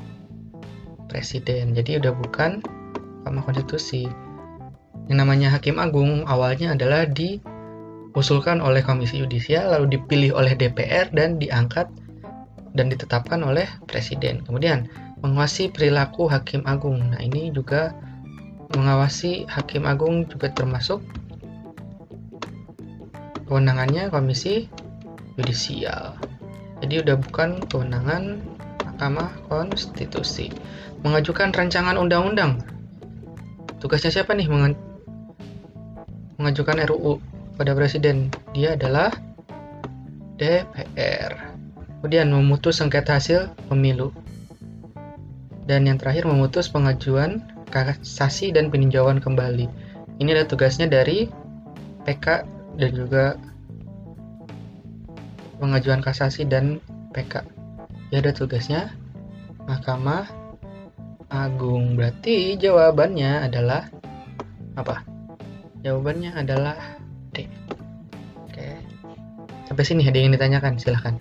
presiden. 1.11 1.75
Jadi 1.75 1.99
udah 1.99 2.15
bukan 2.15 2.63
Mahkamah 3.27 3.43
Konstitusi. 3.47 4.07
Yang 5.11 5.19
namanya 5.27 5.49
Hakim 5.51 5.83
Agung 5.83 6.23
awalnya 6.31 6.79
adalah 6.79 7.03
diusulkan 7.07 8.63
oleh 8.63 8.83
Komisi 8.87 9.19
Yudisial, 9.19 9.75
lalu 9.75 9.99
dipilih 9.99 10.39
oleh 10.39 10.55
DPR 10.55 11.11
dan 11.11 11.39
diangkat 11.39 11.91
dan 12.79 12.87
ditetapkan 12.87 13.43
oleh 13.43 13.67
presiden. 13.91 14.47
Kemudian 14.47 14.87
mengawasi 15.21 15.75
perilaku 15.75 16.31
Hakim 16.31 16.63
Agung. 16.65 17.11
Nah, 17.11 17.19
ini 17.19 17.51
juga 17.51 17.93
mengawasi 18.71 19.51
Hakim 19.51 19.83
Agung 19.83 20.31
juga 20.31 20.55
termasuk 20.55 21.03
kewenangannya 23.51 24.15
Komisi 24.15 24.71
Yudisial. 25.41 26.21
Jadi 26.85 26.95
udah 27.01 27.17
bukan 27.17 27.65
kewenangan 27.65 28.45
Mahkamah 28.85 29.33
Konstitusi. 29.49 30.53
Mengajukan 31.01 31.53
rancangan 31.57 31.97
undang-undang. 31.97 32.61
Tugasnya 33.81 34.13
siapa 34.13 34.37
nih 34.37 34.49
mengajukan 36.37 36.77
RUU 36.85 37.17
pada 37.57 37.73
presiden? 37.73 38.29
Dia 38.53 38.77
adalah 38.77 39.09
DPR. 40.37 41.33
Kemudian 42.01 42.33
memutus 42.33 42.81
sengketa 42.81 43.17
hasil 43.17 43.53
pemilu. 43.69 44.13
Dan 45.65 45.89
yang 45.89 45.97
terakhir 45.97 46.29
memutus 46.29 46.69
pengajuan 46.69 47.45
kasasi 47.69 48.53
dan 48.53 48.69
peninjauan 48.69 49.21
kembali. 49.21 49.69
Ini 50.21 50.29
adalah 50.37 50.49
tugasnya 50.49 50.89
dari 50.89 51.29
PK 52.05 52.27
dan 52.77 52.91
juga 52.93 53.37
pengajuan 55.61 56.01
kasasi 56.01 56.49
dan 56.49 56.81
PK 57.13 57.61
ya 58.11 58.19
ada 58.19 58.35
tugasnya 58.35 58.91
Mahkamah 59.71 60.27
Agung. 61.31 61.95
Berarti 61.95 62.59
jawabannya 62.59 63.47
adalah 63.47 63.87
apa? 64.75 65.07
Jawabannya 65.87 66.35
adalah 66.35 66.77
D. 67.31 67.47
Oke. 68.51 68.75
Sampai 69.71 69.85
sini 69.87 70.03
ada 70.11 70.19
yang 70.19 70.35
ditanyakan, 70.35 70.75
silahkan. 70.83 71.15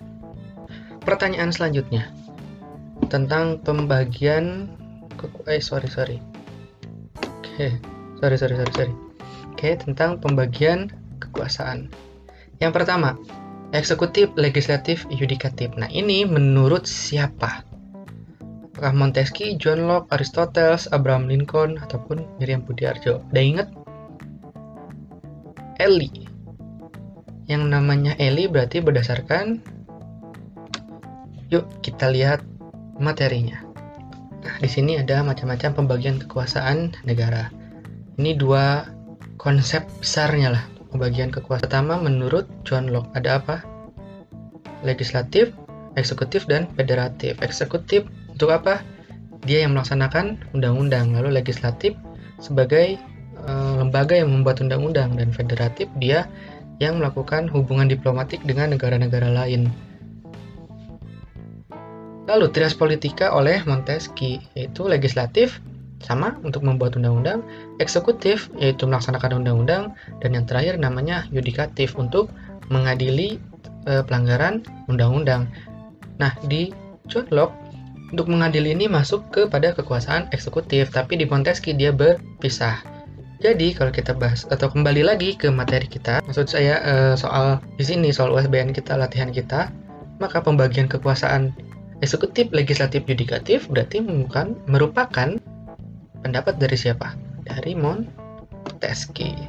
Pertanyaan 1.06 1.54
selanjutnya 1.54 2.10
tentang 3.06 3.62
pembagian 3.62 4.66
eh 5.46 5.62
sorry 5.62 5.86
sorry. 5.86 6.18
Oke, 7.38 7.78
sorry 8.18 8.36
sorry 8.36 8.54
sorry 8.58 8.72
sorry. 8.74 8.94
Oke, 9.54 9.78
tentang 9.78 10.18
pembagian 10.18 10.90
kekuasaan. 11.22 11.86
Yang 12.58 12.72
pertama, 12.82 13.16
Eksekutif, 13.70 14.34
legislatif, 14.34 15.06
yudikatif. 15.14 15.70
Nah, 15.78 15.86
ini 15.94 16.26
menurut 16.26 16.90
siapa? 16.90 17.62
Apakah 18.74 18.90
Montesquieu, 18.98 19.54
John 19.62 19.86
Locke, 19.86 20.10
Aristoteles, 20.10 20.90
Abraham 20.90 21.30
Lincoln, 21.30 21.78
ataupun 21.78 22.26
Miriam 22.42 22.66
Budiarjo? 22.66 23.22
Udah 23.30 23.42
inget? 23.42 23.68
Eli. 25.78 26.10
Yang 27.46 27.62
namanya 27.70 28.18
Eli 28.18 28.50
berarti 28.50 28.82
berdasarkan 28.82 29.62
Yuk 31.50 31.66
kita 31.82 32.10
lihat 32.10 32.46
materinya. 33.02 33.58
Nah, 34.46 34.54
di 34.62 34.70
sini 34.70 35.02
ada 35.02 35.26
macam-macam 35.26 35.82
pembagian 35.82 36.22
kekuasaan 36.22 36.94
negara. 37.02 37.50
Ini 38.18 38.38
dua 38.38 38.86
konsep 39.34 39.82
besarnya 39.98 40.54
lah 40.54 40.79
pembagian 40.90 41.30
kekuasaan 41.30 41.64
pertama 41.66 41.94
menurut 41.96 42.50
John 42.66 42.90
Locke 42.90 43.10
ada 43.14 43.38
apa? 43.40 43.62
Legislatif, 44.82 45.54
eksekutif, 45.94 46.44
dan 46.50 46.66
federatif. 46.74 47.38
Eksekutif 47.40 48.06
untuk 48.30 48.50
apa? 48.50 48.82
Dia 49.46 49.64
yang 49.64 49.72
melaksanakan 49.72 50.52
undang-undang. 50.52 51.16
Lalu 51.16 51.40
legislatif 51.40 51.96
sebagai 52.42 53.00
e, 53.36 53.52
lembaga 53.80 54.16
yang 54.16 54.32
membuat 54.32 54.60
undang-undang 54.60 55.16
dan 55.16 55.32
federatif 55.32 55.88
dia 55.96 56.28
yang 56.80 56.96
melakukan 56.96 57.48
hubungan 57.52 57.88
diplomatik 57.88 58.40
dengan 58.44 58.72
negara-negara 58.72 59.28
lain. 59.32 59.68
Lalu 62.24 62.46
trias 62.54 62.72
politika 62.78 63.34
oleh 63.36 63.60
Montesquieu 63.66 64.40
yaitu 64.54 64.86
legislatif, 64.88 65.60
sama 66.00 66.36
untuk 66.42 66.64
membuat 66.64 66.96
undang-undang, 66.96 67.44
eksekutif 67.78 68.48
yaitu 68.56 68.88
melaksanakan 68.88 69.44
undang-undang, 69.44 69.92
dan 70.24 70.30
yang 70.32 70.44
terakhir 70.48 70.80
namanya 70.80 71.28
yudikatif 71.28 71.94
untuk 71.96 72.32
mengadili 72.72 73.36
e, 73.84 74.00
pelanggaran 74.04 74.64
undang-undang. 74.88 75.48
Nah, 76.16 76.32
di 76.48 76.72
John 77.08 77.28
Locke 77.32 77.56
untuk 78.10 78.26
mengadili 78.26 78.74
ini 78.74 78.90
masuk 78.90 79.30
kepada 79.30 79.70
kekuasaan 79.76 80.34
eksekutif, 80.34 80.90
tapi 80.90 81.20
di 81.20 81.28
Montesquieu 81.28 81.76
dia 81.76 81.94
berpisah. 81.94 82.82
Jadi 83.40 83.72
kalau 83.72 83.88
kita 83.88 84.12
bahas 84.12 84.44
atau 84.52 84.68
kembali 84.68 85.00
lagi 85.00 85.32
ke 85.32 85.48
materi 85.48 85.88
kita, 85.88 86.20
maksud 86.28 86.44
saya 86.50 86.76
e, 86.84 86.94
soal 87.16 87.60
di 87.80 87.84
sini 87.84 88.12
soal 88.12 88.36
USBN 88.36 88.76
kita 88.76 89.00
latihan 89.00 89.32
kita, 89.32 89.72
maka 90.20 90.44
pembagian 90.44 90.84
kekuasaan 90.84 91.56
eksekutif, 92.04 92.52
legislatif, 92.52 93.08
yudikatif 93.08 93.64
berarti 93.72 94.04
bukan 94.04 94.60
merupakan 94.68 95.40
Pendapat 96.20 96.60
dari 96.60 96.76
siapa? 96.76 97.16
Dari 97.44 97.72
Montesquieu. 97.74 99.48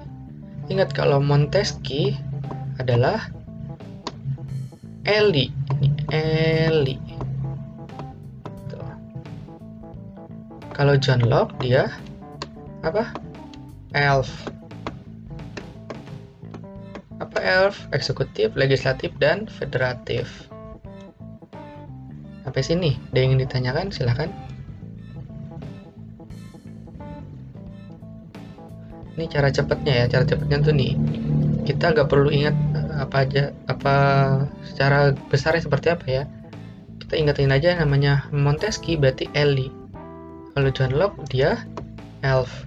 Ingat 0.71 0.95
kalau 0.95 1.19
Montesquieu 1.19 2.15
adalah 2.79 3.27
Eli. 5.03 5.51
Ini 5.81 5.89
Eli. 6.11 6.97
Kalau 10.71 10.97
John 10.97 11.21
Locke 11.27 11.53
dia 11.61 11.91
apa? 12.81 13.13
Elf. 13.93 14.31
Apa 17.21 17.37
elf? 17.37 17.85
Eksekutif, 17.93 18.57
legislatif, 18.57 19.13
dan 19.21 19.45
federatif. 19.45 20.49
Sampai 22.41 22.65
sini, 22.65 22.97
ada 23.13 23.17
yang 23.21 23.37
ingin 23.37 23.45
ditanyakan? 23.45 23.93
Silahkan. 23.93 24.33
Ini 29.21 29.29
cara 29.29 29.53
cepatnya 29.53 29.93
ya 29.93 30.05
cara 30.09 30.25
cepatnya 30.25 30.57
tuh 30.65 30.73
nih 30.73 30.97
kita 31.61 31.93
nggak 31.93 32.09
perlu 32.09 32.33
ingat 32.33 32.57
eh, 32.73 33.05
apa 33.05 33.15
aja 33.21 33.43
apa 33.69 33.95
secara 34.65 35.13
besarnya 35.29 35.61
seperti 35.63 35.87
apa 35.93 36.05
ya. 36.09 36.23
Kita 37.01 37.13
ingetin 37.19 37.53
aja 37.53 37.75
namanya 37.77 38.25
Montesquieu 38.33 38.97
berarti 38.97 39.29
Ellie 39.37 39.69
kalau 40.57 40.69
John 40.73 40.95
Locke 40.95 41.19
dia 41.29 41.61
elf. 42.25 42.65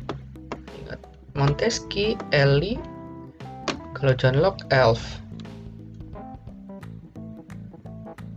Ingat 0.84 1.00
Montesquieu 1.34 2.16
Ellie 2.30 2.78
kalau 3.96 4.14
John 4.14 4.38
Locke 4.38 4.62
elf. 4.70 5.02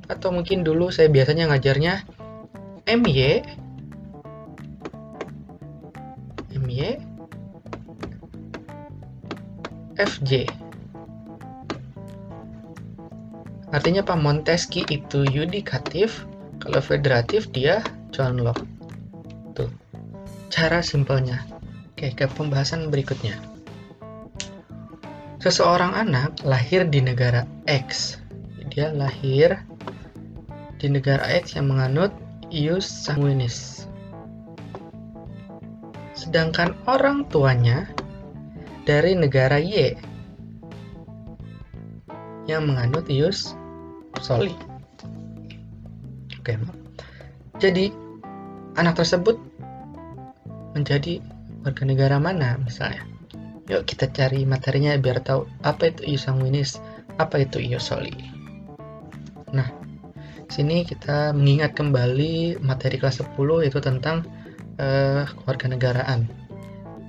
Atau 0.07 0.31
mungkin 0.31 0.63
dulu 0.63 0.87
saya 0.89 1.11
biasanya 1.11 1.51
ngajarnya 1.51 2.07
MY 2.87 3.43
FJ. 9.97 10.45
Artinya 13.73 13.99
Pak 14.05 14.17
Montesquieu 14.21 14.87
itu 14.87 15.27
yudikatif, 15.27 16.23
kalau 16.61 16.79
federatif 16.79 17.51
dia 17.51 17.83
John 18.15 18.39
Locke. 18.39 18.63
Tuh, 19.57 19.67
cara 20.47 20.79
simpelnya. 20.79 21.43
Oke, 21.97 22.13
ke 22.13 22.29
pembahasan 22.29 22.93
berikutnya. 22.93 23.35
Seseorang 25.41 25.97
anak 25.97 26.39
lahir 26.45 26.85
di 26.87 27.01
negara 27.01 27.43
X. 27.65 28.21
Dia 28.69 28.93
lahir 28.93 29.65
di 30.77 30.87
negara 30.93 31.25
X 31.41 31.57
yang 31.57 31.73
menganut 31.73 32.13
ius 32.53 32.85
sanguinis. 32.85 33.89
Sedangkan 36.13 36.77
orang 36.85 37.25
tuanya 37.29 37.89
dari 38.87 39.19
negara 39.19 39.59
Y 39.59 39.99
yang 42.47 42.71
menganut 42.71 43.03
ius 43.11 43.51
soli. 44.23 44.55
Oke, 46.39 46.55
jadi 47.59 47.91
anak 48.79 49.03
tersebut 49.03 49.35
menjadi 50.71 51.19
warga 51.67 51.83
negara 51.83 52.15
mana 52.15 52.55
misalnya? 52.63 53.03
Yuk 53.67 53.83
kita 53.83 54.07
cari 54.07 54.47
materinya 54.47 54.95
biar 54.95 55.19
tahu 55.19 55.43
apa 55.67 55.91
itu 55.91 56.15
ius 56.15 56.23
sanguinis, 56.23 56.79
apa 57.19 57.43
itu 57.43 57.59
ius 57.59 57.91
soli. 57.91 58.15
Nah, 59.51 59.67
sini 60.47 60.87
kita 60.87 61.35
mengingat 61.35 61.75
kembali 61.75 62.63
materi 62.63 62.95
kelas 62.95 63.19
10 63.19 63.67
itu 63.67 63.79
tentang 63.83 64.23
uh, 64.79 65.27
kewarganegaraan. 65.43 66.46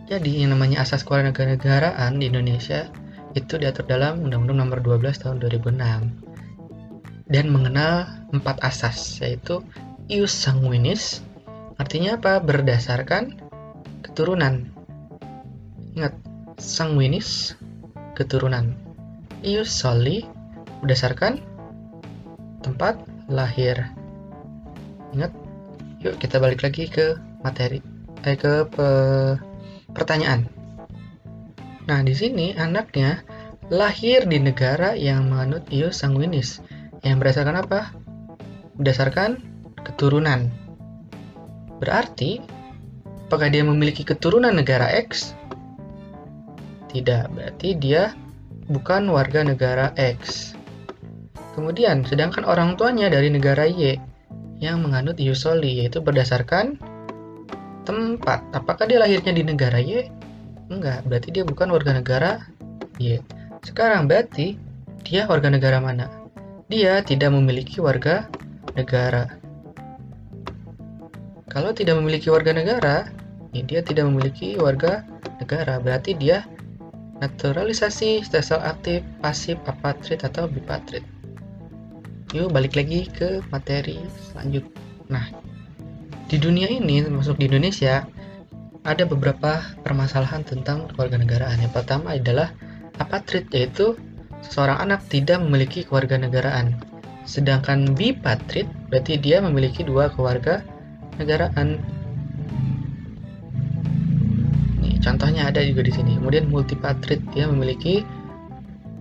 Jadi 0.09 0.41
yang 0.41 0.57
namanya 0.57 0.81
asas 0.83 1.05
kewarganegaraan 1.05 2.17
di 2.17 2.33
Indonesia 2.33 2.89
itu 3.37 3.61
diatur 3.61 3.85
dalam 3.85 4.25
Undang-Undang 4.25 4.81
Nomor 4.81 4.81
12 4.81 5.21
Tahun 5.21 5.37
2006 5.37 7.29
dan 7.29 7.47
mengenal 7.53 8.09
empat 8.33 8.65
asas 8.65 9.21
yaitu 9.21 9.61
ius 10.09 10.33
sanguinis, 10.33 11.21
Artinya 11.79 12.19
apa? 12.19 12.43
Berdasarkan 12.43 13.39
keturunan. 14.03 14.67
Ingat, 15.95 16.19
sanguinis 16.59 17.55
keturunan. 18.19 18.75
Ius 19.47 19.71
soli 19.71 20.27
berdasarkan 20.83 21.39
tempat 22.67 22.99
lahir. 23.31 23.95
Ingat, 25.15 25.31
yuk 26.03 26.19
kita 26.19 26.43
balik 26.43 26.67
lagi 26.67 26.91
ke 26.91 27.15
materi, 27.47 27.79
eh 28.27 28.35
ke 28.35 28.67
pe, 28.67 28.89
pertanyaan. 29.93 30.49
Nah, 31.89 32.05
di 32.05 32.13
sini 32.13 32.53
anaknya 32.53 33.25
lahir 33.73 34.25
di 34.29 34.41
negara 34.41 34.97
yang 34.97 35.29
menganut 35.33 35.65
ius 35.73 36.01
sanguinis. 36.05 36.61
Yang 37.01 37.17
berdasarkan 37.21 37.57
apa? 37.65 37.81
Berdasarkan 38.77 39.31
keturunan. 39.85 40.53
Berarti, 41.79 42.43
apakah 43.29 43.49
dia 43.49 43.63
memiliki 43.63 44.03
keturunan 44.03 44.53
negara 44.53 44.91
X? 44.99 45.33
Tidak, 46.89 47.33
berarti 47.33 47.77
dia 47.77 48.17
bukan 48.69 49.09
warga 49.13 49.45
negara 49.45 49.93
X. 49.95 50.53
Kemudian, 51.55 52.05
sedangkan 52.05 52.45
orang 52.47 52.79
tuanya 52.79 53.09
dari 53.13 53.29
negara 53.29 53.69
Y 53.69 53.99
yang 54.59 54.83
menganut 54.83 55.19
Yusoli, 55.19 55.83
yaitu 55.83 56.03
berdasarkan 56.03 56.81
tempat. 57.89 58.45
Apakah 58.53 58.85
dia 58.85 59.01
lahirnya 59.01 59.33
di 59.33 59.41
negara 59.41 59.81
Y? 59.81 60.13
Enggak, 60.69 61.09
berarti 61.09 61.33
dia 61.33 61.49
bukan 61.49 61.73
warga 61.73 61.97
negara 61.97 62.45
Y. 63.01 63.17
Sekarang 63.65 64.05
berarti 64.05 64.61
dia 65.09 65.25
warga 65.25 65.49
negara 65.49 65.81
mana? 65.81 66.13
Dia 66.69 67.01
tidak 67.01 67.33
memiliki 67.33 67.81
warga 67.81 68.29
negara. 68.77 69.33
Kalau 71.49 71.73
tidak 71.73 71.97
memiliki 71.97 72.29
warga 72.29 72.53
negara, 72.53 73.09
ya 73.57 73.65
dia 73.65 73.81
tidak 73.81 74.05
memiliki 74.13 74.61
warga 74.61 75.01
negara. 75.41 75.81
Berarti 75.81 76.13
dia 76.13 76.45
naturalisasi, 77.25 78.21
stelsel 78.21 78.61
aktif, 78.61 79.01
pasif, 79.25 79.57
apatrit, 79.65 80.21
atau 80.29 80.45
bipatrit. 80.45 81.03
Yuk 82.37 82.53
balik 82.53 82.77
lagi 82.77 83.09
ke 83.09 83.41
materi 83.49 83.97
selanjutnya. 84.29 84.77
Nah, 85.09 85.25
di 86.29 86.37
dunia 86.37 86.69
ini, 86.69 87.01
termasuk 87.01 87.41
di 87.41 87.49
Indonesia, 87.49 88.05
ada 88.85 89.05
beberapa 89.09 89.65
permasalahan 89.81 90.45
tentang 90.45 90.93
keluarga 90.93 91.17
negaraan. 91.17 91.57
Yang 91.57 91.73
pertama 91.73 92.15
adalah 92.15 92.53
apatrit, 93.01 93.49
yaitu 93.51 93.97
seseorang 94.45 94.79
anak 94.85 95.09
tidak 95.09 95.41
memiliki 95.41 95.89
keluarga 95.89 96.21
negaraan. 96.21 96.77
Sedangkan 97.25 97.97
bipatrit 97.97 98.69
berarti 98.93 99.17
dia 99.17 99.41
memiliki 99.41 99.85
dua 99.85 100.13
keluarga 100.13 100.61
negaraan. 101.17 101.81
Nih, 104.85 105.01
contohnya 105.01 105.49
ada 105.49 105.65
juga 105.65 105.85
di 105.85 105.93
sini. 105.93 106.21
Kemudian 106.21 106.49
multipatrit 106.53 107.25
dia 107.33 107.49
memiliki 107.49 108.05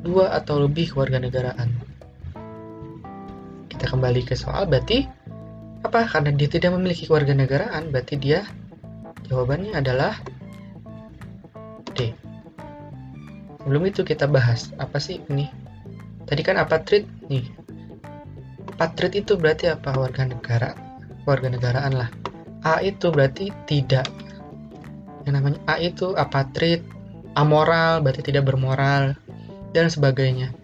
dua 0.03 0.31
atau 0.31 0.63
lebih 0.63 0.95
keluarga 0.95 1.19
negaraan. 1.19 1.71
Kita 3.67 3.87
kembali 3.87 4.23
ke 4.23 4.35
soal 4.35 4.67
berarti 4.67 5.16
apa? 5.83 6.07
Karena 6.09 6.31
dia 6.33 6.49
tidak 6.49 6.73
memiliki 6.73 7.05
keluarga 7.05 7.33
negaraan, 7.37 7.89
berarti 7.93 8.15
dia 8.17 8.45
jawabannya 9.27 9.77
adalah 9.77 10.17
D. 11.93 12.13
Sebelum 13.61 13.83
itu 13.83 14.01
kita 14.07 14.25
bahas 14.31 14.71
apa 14.79 14.97
sih 14.97 15.19
ini? 15.27 15.51
Tadi 16.23 16.41
kan 16.43 16.55
apatrit 16.57 17.03
nih. 17.27 17.45
Patrit 18.79 19.13
itu 19.17 19.35
berarti 19.35 19.67
apa? 19.73 19.91
Warga 19.91 20.23
negara 20.23 20.87
warga 21.27 21.51
negaraan 21.51 21.93
lah. 21.93 22.09
A 22.63 22.79
itu 22.79 23.11
berarti 23.11 23.51
tidak. 23.67 24.07
Yang 25.27 25.33
namanya 25.35 25.59
A 25.67 25.75
itu 25.83 26.15
apatrit, 26.15 26.81
amoral, 27.35 27.99
berarti 27.99 28.23
tidak 28.23 28.47
bermoral, 28.47 29.19
dan 29.75 29.91
sebagainya. 29.91 30.55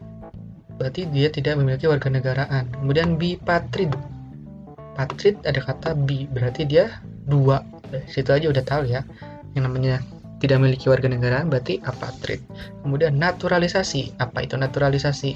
Berarti 0.79 1.05
dia 1.11 1.27
tidak 1.27 1.59
memiliki 1.59 1.85
warga 1.85 2.07
negaraan. 2.07 2.71
Kemudian 2.71 3.19
bipatrit. 3.19 3.91
Patrit 4.93 5.41
ada 5.45 5.57
kata 5.57 5.97
bi, 5.97 6.29
berarti 6.29 6.69
dia 6.69 7.01
dua. 7.25 7.65
Dari 7.89 8.05
situ 8.09 8.29
aja 8.29 8.47
udah 8.49 8.63
tahu 8.65 8.83
ya. 8.89 9.01
Yang 9.57 9.63
namanya 9.69 9.95
tidak 10.43 10.59
memiliki 10.59 10.91
warga 10.91 11.07
negaraan 11.07 11.47
berarti 11.47 11.79
apatrit. 11.87 12.43
Kemudian 12.83 13.15
naturalisasi. 13.15 14.19
Apa 14.19 14.43
itu 14.43 14.59
naturalisasi? 14.59 15.31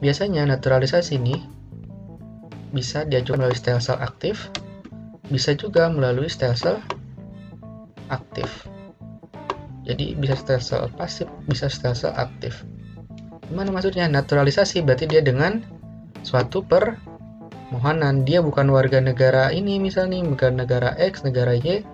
Biasanya 0.00 0.44
naturalisasi 0.48 1.16
ini 1.20 1.36
bisa 2.70 3.02
diajukan 3.02 3.42
melalui 3.42 3.58
stem 3.58 3.82
cell 3.82 3.98
aktif, 3.98 4.48
bisa 5.28 5.52
juga 5.58 5.90
melalui 5.90 6.30
stem 6.30 6.54
cell 6.54 6.78
aktif. 8.10 8.68
Jadi 9.84 10.14
bisa 10.14 10.38
stem 10.38 10.60
cell 10.62 10.86
pasif, 10.94 11.26
bisa 11.50 11.66
stem 11.66 11.96
cell 11.96 12.14
aktif. 12.14 12.62
Gimana 13.50 13.74
maksudnya? 13.74 14.06
Naturalisasi 14.06 14.86
berarti 14.86 15.10
dia 15.10 15.24
dengan 15.24 15.64
suatu 16.22 16.62
permohonan. 17.70 18.26
Dia 18.26 18.42
bukan 18.42 18.66
warga 18.74 18.98
negara 18.98 19.54
ini 19.54 19.78
misalnya, 19.78 20.26
bukan 20.26 20.58
negara 20.58 20.98
X, 20.98 21.22
negara 21.22 21.54
Y. 21.54 21.86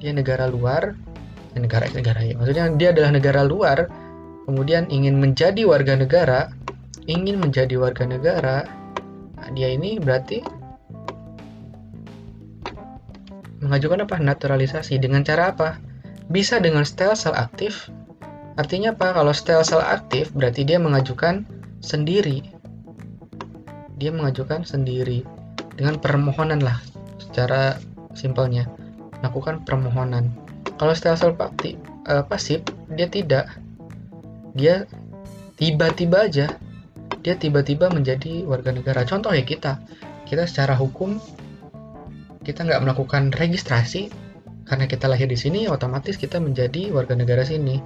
Dia 0.00 0.12
negara 0.16 0.48
luar, 0.48 0.96
negara 1.52 1.84
X, 1.86 1.92
negara 1.92 2.24
Y. 2.24 2.32
Maksudnya 2.40 2.72
dia 2.80 2.96
adalah 2.96 3.12
negara 3.12 3.44
luar, 3.44 3.92
kemudian 4.48 4.88
ingin 4.88 5.20
menjadi 5.20 5.68
warga 5.68 6.00
negara, 6.00 6.48
ingin 7.04 7.36
menjadi 7.36 7.76
warga 7.76 8.08
negara, 8.08 8.64
nah, 9.36 9.48
dia 9.52 9.68
ini 9.76 10.00
berarti 10.00 10.40
mengajukan 13.60 14.08
apa? 14.08 14.16
Naturalisasi 14.16 14.96
dengan 14.96 15.20
cara 15.24 15.52
apa? 15.52 15.76
Bisa 16.32 16.56
dengan 16.56 16.88
stem 16.88 17.12
sel 17.12 17.36
aktif. 17.36 17.92
Artinya 18.56 18.96
apa? 18.96 19.12
Kalau 19.12 19.32
stem 19.36 19.60
sel 19.60 19.84
aktif 19.84 20.32
berarti 20.32 20.64
dia 20.64 20.80
mengajukan 20.80 21.44
sendiri. 21.84 22.53
Dia 23.98 24.10
mengajukan 24.10 24.66
sendiri 24.66 25.22
dengan 25.74 25.98
permohonan 25.98 26.62
lah 26.62 26.78
secara 27.18 27.78
simpelnya 28.14 28.70
melakukan 29.22 29.62
permohonan. 29.66 30.30
Kalau 30.76 30.92
stem 30.92 31.14
sel 31.14 31.34
aktif, 31.38 31.78
uh, 32.10 32.26
pasif 32.26 32.60
dia 32.94 33.06
tidak. 33.06 33.50
Dia 34.54 34.86
tiba-tiba 35.58 36.30
aja 36.30 36.46
dia 37.24 37.34
tiba-tiba 37.40 37.88
menjadi 37.88 38.44
warga 38.44 38.70
negara. 38.70 39.00
Contoh 39.08 39.32
ya 39.32 39.40
kita, 39.40 39.80
kita 40.28 40.44
secara 40.44 40.76
hukum 40.76 41.16
kita 42.44 42.68
nggak 42.68 42.84
melakukan 42.84 43.32
registrasi 43.32 44.12
karena 44.68 44.84
kita 44.84 45.08
lahir 45.08 45.24
di 45.24 45.36
sini, 45.36 45.64
otomatis 45.64 46.20
kita 46.20 46.36
menjadi 46.36 46.92
warga 46.92 47.16
negara 47.16 47.40
sini. 47.44 47.80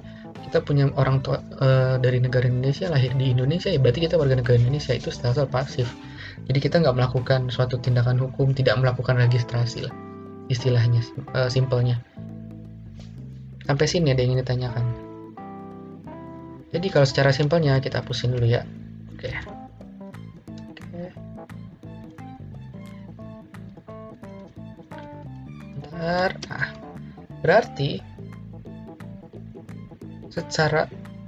Kita 0.49 0.65
punya 0.65 0.89
orang 0.97 1.21
tua 1.21 1.37
e, 1.61 2.01
dari 2.01 2.17
negara 2.17 2.49
Indonesia 2.49 2.89
lahir 2.89 3.13
di 3.13 3.29
Indonesia, 3.37 3.69
ya 3.69 3.77
berarti 3.77 4.09
kita 4.09 4.17
warga 4.17 4.33
negara 4.33 4.57
Indonesia 4.57 4.97
itu 4.97 5.13
status 5.13 5.45
pasif. 5.45 5.85
Jadi 6.49 6.57
kita 6.57 6.81
nggak 6.81 6.97
melakukan 6.97 7.53
suatu 7.53 7.77
tindakan 7.77 8.17
hukum, 8.17 8.57
tidak 8.57 8.81
melakukan 8.81 9.21
registrasi 9.21 9.85
lah, 9.85 9.93
istilahnya, 10.49 11.05
e, 11.37 11.53
simpelnya. 11.53 12.01
Sampai 13.69 13.85
sini 13.85 14.09
ada 14.09 14.25
yang 14.25 14.33
ingin 14.33 14.41
ditanyakan. 14.41 14.85
Jadi 16.73 16.87
kalau 16.89 17.05
secara 17.05 17.29
simpelnya 17.29 17.77
kita 17.77 18.01
hapusin 18.01 18.33
dulu 18.33 18.49
ya. 18.49 18.65
Oke. 19.13 19.29
Oke. 20.73 21.05
Bentar. 25.77 26.33
Nah, 26.49 26.69
berarti 27.45 28.01
secara 30.29 30.85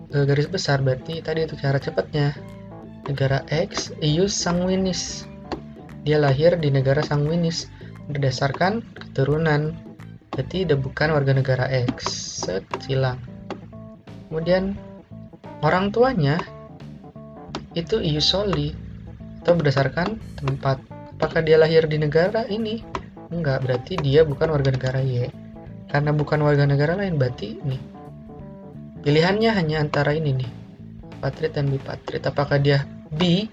e, 0.10 0.26
garis 0.26 0.48
besar 0.48 0.82
berarti 0.82 1.22
tadi 1.22 1.46
itu 1.46 1.58
cara 1.58 1.78
cepatnya 1.78 2.34
negara 3.06 3.44
X 3.50 3.92
ius 4.02 4.34
sanguinis 4.34 5.26
dia 6.06 6.18
lahir 6.18 6.58
di 6.58 6.70
negara 6.74 7.02
sanguinis 7.02 7.70
berdasarkan 8.10 8.82
keturunan 8.98 9.74
berarti 10.34 10.64
dia 10.66 10.78
bukan 10.78 11.14
warga 11.14 11.34
negara 11.36 11.66
X 11.68 12.06
set 12.46 12.66
kemudian 14.30 14.74
orang 15.62 15.94
tuanya 15.94 16.42
itu 17.76 18.04
iusoli 18.04 18.76
atau 19.42 19.58
berdasarkan 19.58 20.22
tempat. 20.38 20.78
Apakah 21.18 21.42
dia 21.46 21.58
lahir 21.58 21.86
di 21.86 21.98
negara 22.02 22.46
ini? 22.50 22.82
Enggak, 23.32 23.64
berarti 23.66 23.98
dia 24.02 24.26
bukan 24.26 24.54
warga 24.54 24.74
negara 24.74 25.00
Y. 25.02 25.30
Karena 25.88 26.12
bukan 26.12 26.40
warga 26.44 26.66
negara 26.66 26.98
lain, 26.98 27.16
berarti 27.16 27.62
nih. 27.64 27.82
Pilihannya 29.02 29.52
hanya 29.54 29.82
antara 29.82 30.14
ini 30.14 30.42
nih. 30.42 30.52
Patrit 31.22 31.54
dan 31.58 31.70
bipatrit. 31.70 32.22
Apakah 32.26 32.58
dia 32.62 32.86
B 33.14 33.46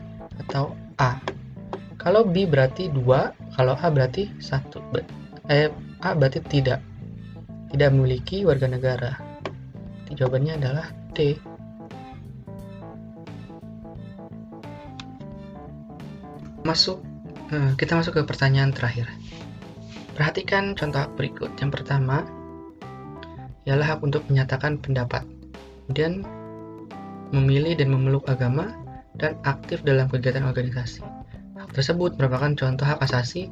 atau 0.46 0.76
A? 1.00 1.20
Kalau 1.98 2.24
B 2.24 2.44
berarti 2.48 2.88
dua, 2.88 3.32
kalau 3.56 3.76
A 3.76 3.88
berarti 3.88 4.28
satu. 4.40 4.80
Eh, 5.48 5.72
A 6.04 6.12
berarti 6.16 6.40
tidak. 6.44 6.80
Tidak 7.68 7.88
memiliki 7.92 8.44
warga 8.44 8.68
negara. 8.68 9.12
Jawabannya 10.12 10.60
adalah 10.60 10.86
D. 11.12 11.36
masuk 16.68 17.00
uh, 17.48 17.72
kita 17.80 17.96
masuk 17.96 18.20
ke 18.20 18.22
pertanyaan 18.28 18.76
terakhir 18.76 19.08
Perhatikan 20.18 20.74
contoh 20.74 21.06
berikut. 21.14 21.54
Yang 21.62 21.78
pertama, 21.78 22.26
ialah 23.70 23.94
hak 23.94 24.02
untuk 24.02 24.26
menyatakan 24.26 24.82
pendapat. 24.82 25.22
Kemudian, 25.88 26.20
memilih 27.32 27.80
dan 27.80 27.88
memeluk 27.88 28.28
agama, 28.28 28.76
dan 29.16 29.40
aktif 29.48 29.80
dalam 29.82 30.06
kegiatan 30.12 30.44
organisasi. 30.44 31.00
Hak 31.56 31.72
tersebut 31.72 32.20
merupakan 32.20 32.52
contoh 32.52 32.84
hak 32.84 33.00
asasi. 33.00 33.48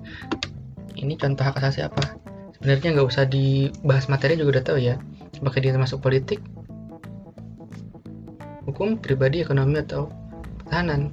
Ini 1.00 1.16
contoh 1.16 1.48
hak 1.48 1.56
asasi 1.56 1.88
apa? 1.88 2.20
Sebenarnya 2.60 2.92
nggak 2.92 3.08
usah 3.08 3.24
dibahas 3.24 4.12
materi 4.12 4.36
juga 4.36 4.60
udah 4.60 4.64
tahu 4.68 4.78
ya. 4.84 5.00
Apakah 5.40 5.60
dia 5.64 5.72
termasuk 5.72 6.04
politik, 6.04 6.40
hukum, 8.68 9.00
pribadi, 9.00 9.40
ekonomi, 9.40 9.80
atau 9.80 10.12
pertahanan. 10.60 11.08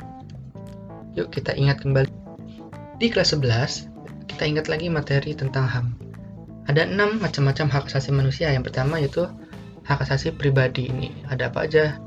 Yuk 1.15 1.31
kita 1.31 1.55
ingat 1.55 1.79
kembali. 1.79 2.11
Di 2.99 3.07
kelas 3.07 3.31
11, 3.35 3.87
kita 4.27 4.43
ingat 4.43 4.67
lagi 4.67 4.87
materi 4.87 5.31
tentang 5.31 5.67
HAM. 5.67 5.87
Ada 6.67 6.87
enam 6.87 7.19
macam-macam 7.19 7.67
hak 7.69 7.91
asasi 7.91 8.15
manusia. 8.15 8.49
Yang 8.49 8.71
pertama 8.71 8.97
yaitu 8.97 9.27
hak 9.83 10.03
asasi 10.03 10.31
pribadi 10.35 10.89
ini. 10.89 11.11
Ada 11.27 11.51
apa 11.51 11.67
aja? 11.67 11.99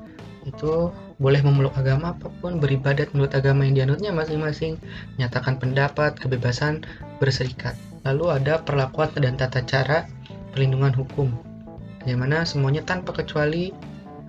Itu 0.44 0.92
boleh 1.16 1.40
memeluk 1.40 1.74
agama 1.76 2.12
apa 2.12 2.28
pun, 2.40 2.60
beribadat 2.60 3.10
menurut 3.16 3.32
agama 3.32 3.64
yang 3.64 3.74
dianutnya 3.76 4.12
masing-masing, 4.12 4.76
menyatakan 5.16 5.56
pendapat, 5.56 6.16
kebebasan 6.20 6.84
berserikat. 7.18 7.74
Lalu 8.04 8.36
ada 8.42 8.60
perlakuan 8.62 9.10
dan 9.16 9.34
tata 9.34 9.64
cara 9.64 10.06
perlindungan 10.52 10.92
hukum, 10.94 11.32
di 12.04 12.14
mana 12.14 12.46
semuanya 12.46 12.84
tanpa 12.84 13.16
kecuali 13.16 13.72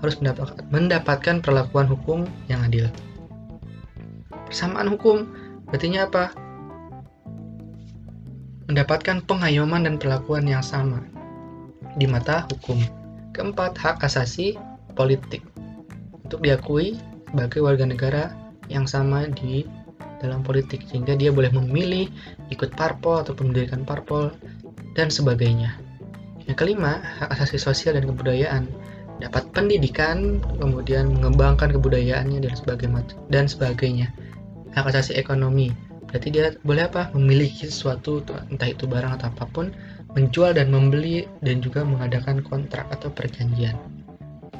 harus 0.01 0.17
mendapatkan 0.73 1.43
perlakuan 1.43 1.85
hukum 1.85 2.25
yang 2.49 2.63
adil. 2.65 2.87
Persamaan 4.47 4.87
hukum, 4.87 5.27
artinya 5.69 6.07
apa? 6.07 6.47
mendapatkan 8.67 9.23
pengayoman 9.23 9.87
dan 9.87 9.95
perlakuan 9.95 10.43
yang 10.43 10.59
sama 10.59 10.99
di 11.95 12.03
mata 12.05 12.43
hukum. 12.51 12.96
Keempat, 13.37 13.77
hak 13.77 14.01
asasi 14.01 14.57
politik 14.97 15.45
untuk 16.25 16.41
diakui 16.41 16.97
sebagai 17.29 17.61
warga 17.61 17.85
negara 17.85 18.33
yang 18.65 18.89
sama 18.89 19.29
di 19.29 19.61
dalam 20.17 20.41
politik 20.41 20.81
sehingga 20.89 21.13
dia 21.13 21.29
boleh 21.29 21.53
memilih 21.53 22.09
ikut 22.49 22.73
parpol 22.73 23.21
atau 23.21 23.37
mendirikan 23.37 23.85
parpol 23.85 24.33
dan 24.97 25.13
sebagainya. 25.13 25.77
Yang 26.49 26.65
kelima, 26.65 26.97
hak 27.21 27.29
asasi 27.37 27.61
sosial 27.61 27.93
dan 27.93 28.09
kebudayaan 28.09 28.65
dapat 29.21 29.45
pendidikan, 29.53 30.41
kemudian 30.57 31.13
mengembangkan 31.13 31.69
kebudayaannya 31.69 32.41
dan 32.41 32.53
sebagainya 32.57 33.01
dan 33.29 33.45
sebagainya. 33.45 34.09
Hak 34.73 34.89
asasi 34.89 35.13
ekonomi 35.13 35.69
Berarti 36.07 36.27
dia 36.31 36.55
boleh 36.63 36.87
apa? 36.87 37.11
Memiliki 37.11 37.67
sesuatu 37.67 38.23
entah 38.47 38.69
itu 38.71 38.87
barang 38.87 39.19
atau 39.19 39.27
apa 39.27 39.43
pun, 39.51 39.75
menjual 40.15 40.55
dan 40.55 40.71
membeli 40.71 41.27
dan 41.43 41.59
juga 41.59 41.83
mengadakan 41.83 42.39
kontrak 42.45 42.87
atau 42.93 43.11
perjanjian. 43.11 43.75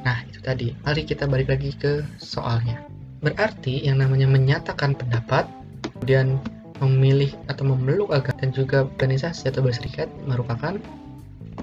Nah, 0.03 0.23
itu 0.27 0.39
tadi. 0.39 0.71
Mari 0.83 1.03
kita 1.03 1.27
balik 1.27 1.51
lagi 1.51 1.75
ke 1.75 2.03
soalnya. 2.19 2.83
Berarti 3.19 3.83
yang 3.87 3.99
namanya 3.99 4.29
menyatakan 4.29 4.93
pendapat, 4.93 5.49
kemudian 5.97 6.37
memilih 6.77 7.33
atau 7.49 7.65
memeluk 7.65 8.13
agama 8.13 8.37
dan 8.37 8.53
juga 8.53 8.85
organisasi 8.85 9.49
atau 9.49 9.65
berserikat 9.65 10.05
merupakan 10.29 10.77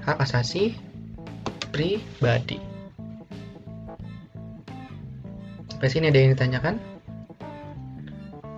hak 0.03 0.17
asasi 0.19 0.75
pribadi. 1.71 2.59
Sampai 5.71 5.89
sini 5.91 6.11
ada 6.11 6.19
yang 6.19 6.31
ditanyakan? 6.35 6.75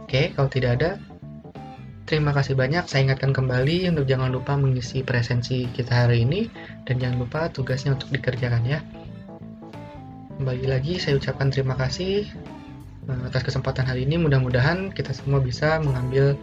Oke, 0.08 0.34
kalau 0.34 0.50
tidak 0.50 0.82
ada, 0.82 0.90
Terima 2.08 2.32
kasih 2.32 2.56
banyak. 2.56 2.88
Saya 2.88 3.12
ingatkan 3.12 3.36
kembali 3.36 3.92
untuk 3.92 4.08
jangan 4.08 4.32
lupa 4.32 4.56
mengisi 4.56 5.04
presensi 5.04 5.68
kita 5.68 6.08
hari 6.08 6.24
ini 6.24 6.48
dan 6.88 7.04
jangan 7.04 7.28
lupa 7.28 7.52
tugasnya 7.52 8.00
untuk 8.00 8.16
dikerjakan 8.16 8.64
ya. 8.64 8.80
Kembali 10.40 10.72
lagi 10.72 11.04
saya 11.04 11.20
ucapkan 11.20 11.52
terima 11.52 11.76
kasih 11.76 12.24
eh, 13.12 13.22
atas 13.28 13.44
kesempatan 13.44 13.84
hari 13.84 14.08
ini. 14.08 14.16
Mudah-mudahan 14.24 14.96
kita 14.96 15.12
semua 15.12 15.44
bisa 15.44 15.84
mengambil 15.84 16.40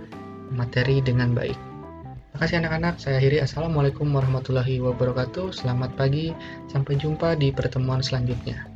materi 0.53 1.01
dengan 1.01 1.33
baik. 1.33 1.57
Terima 1.57 2.39
kasih 2.45 2.57
anak-anak. 2.61 3.01
Saya 3.01 3.25
akhiri. 3.25 3.41
Assalamualaikum 3.41 4.05
warahmatullahi 4.13 4.85
wabarakatuh. 4.85 5.49
Selamat 5.49 5.97
pagi. 5.97 6.37
Sampai 6.69 7.01
jumpa 7.01 7.41
di 7.41 7.49
pertemuan 7.57 8.05
selanjutnya. 8.05 8.69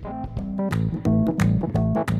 thank 0.00 2.10
you 2.10 2.19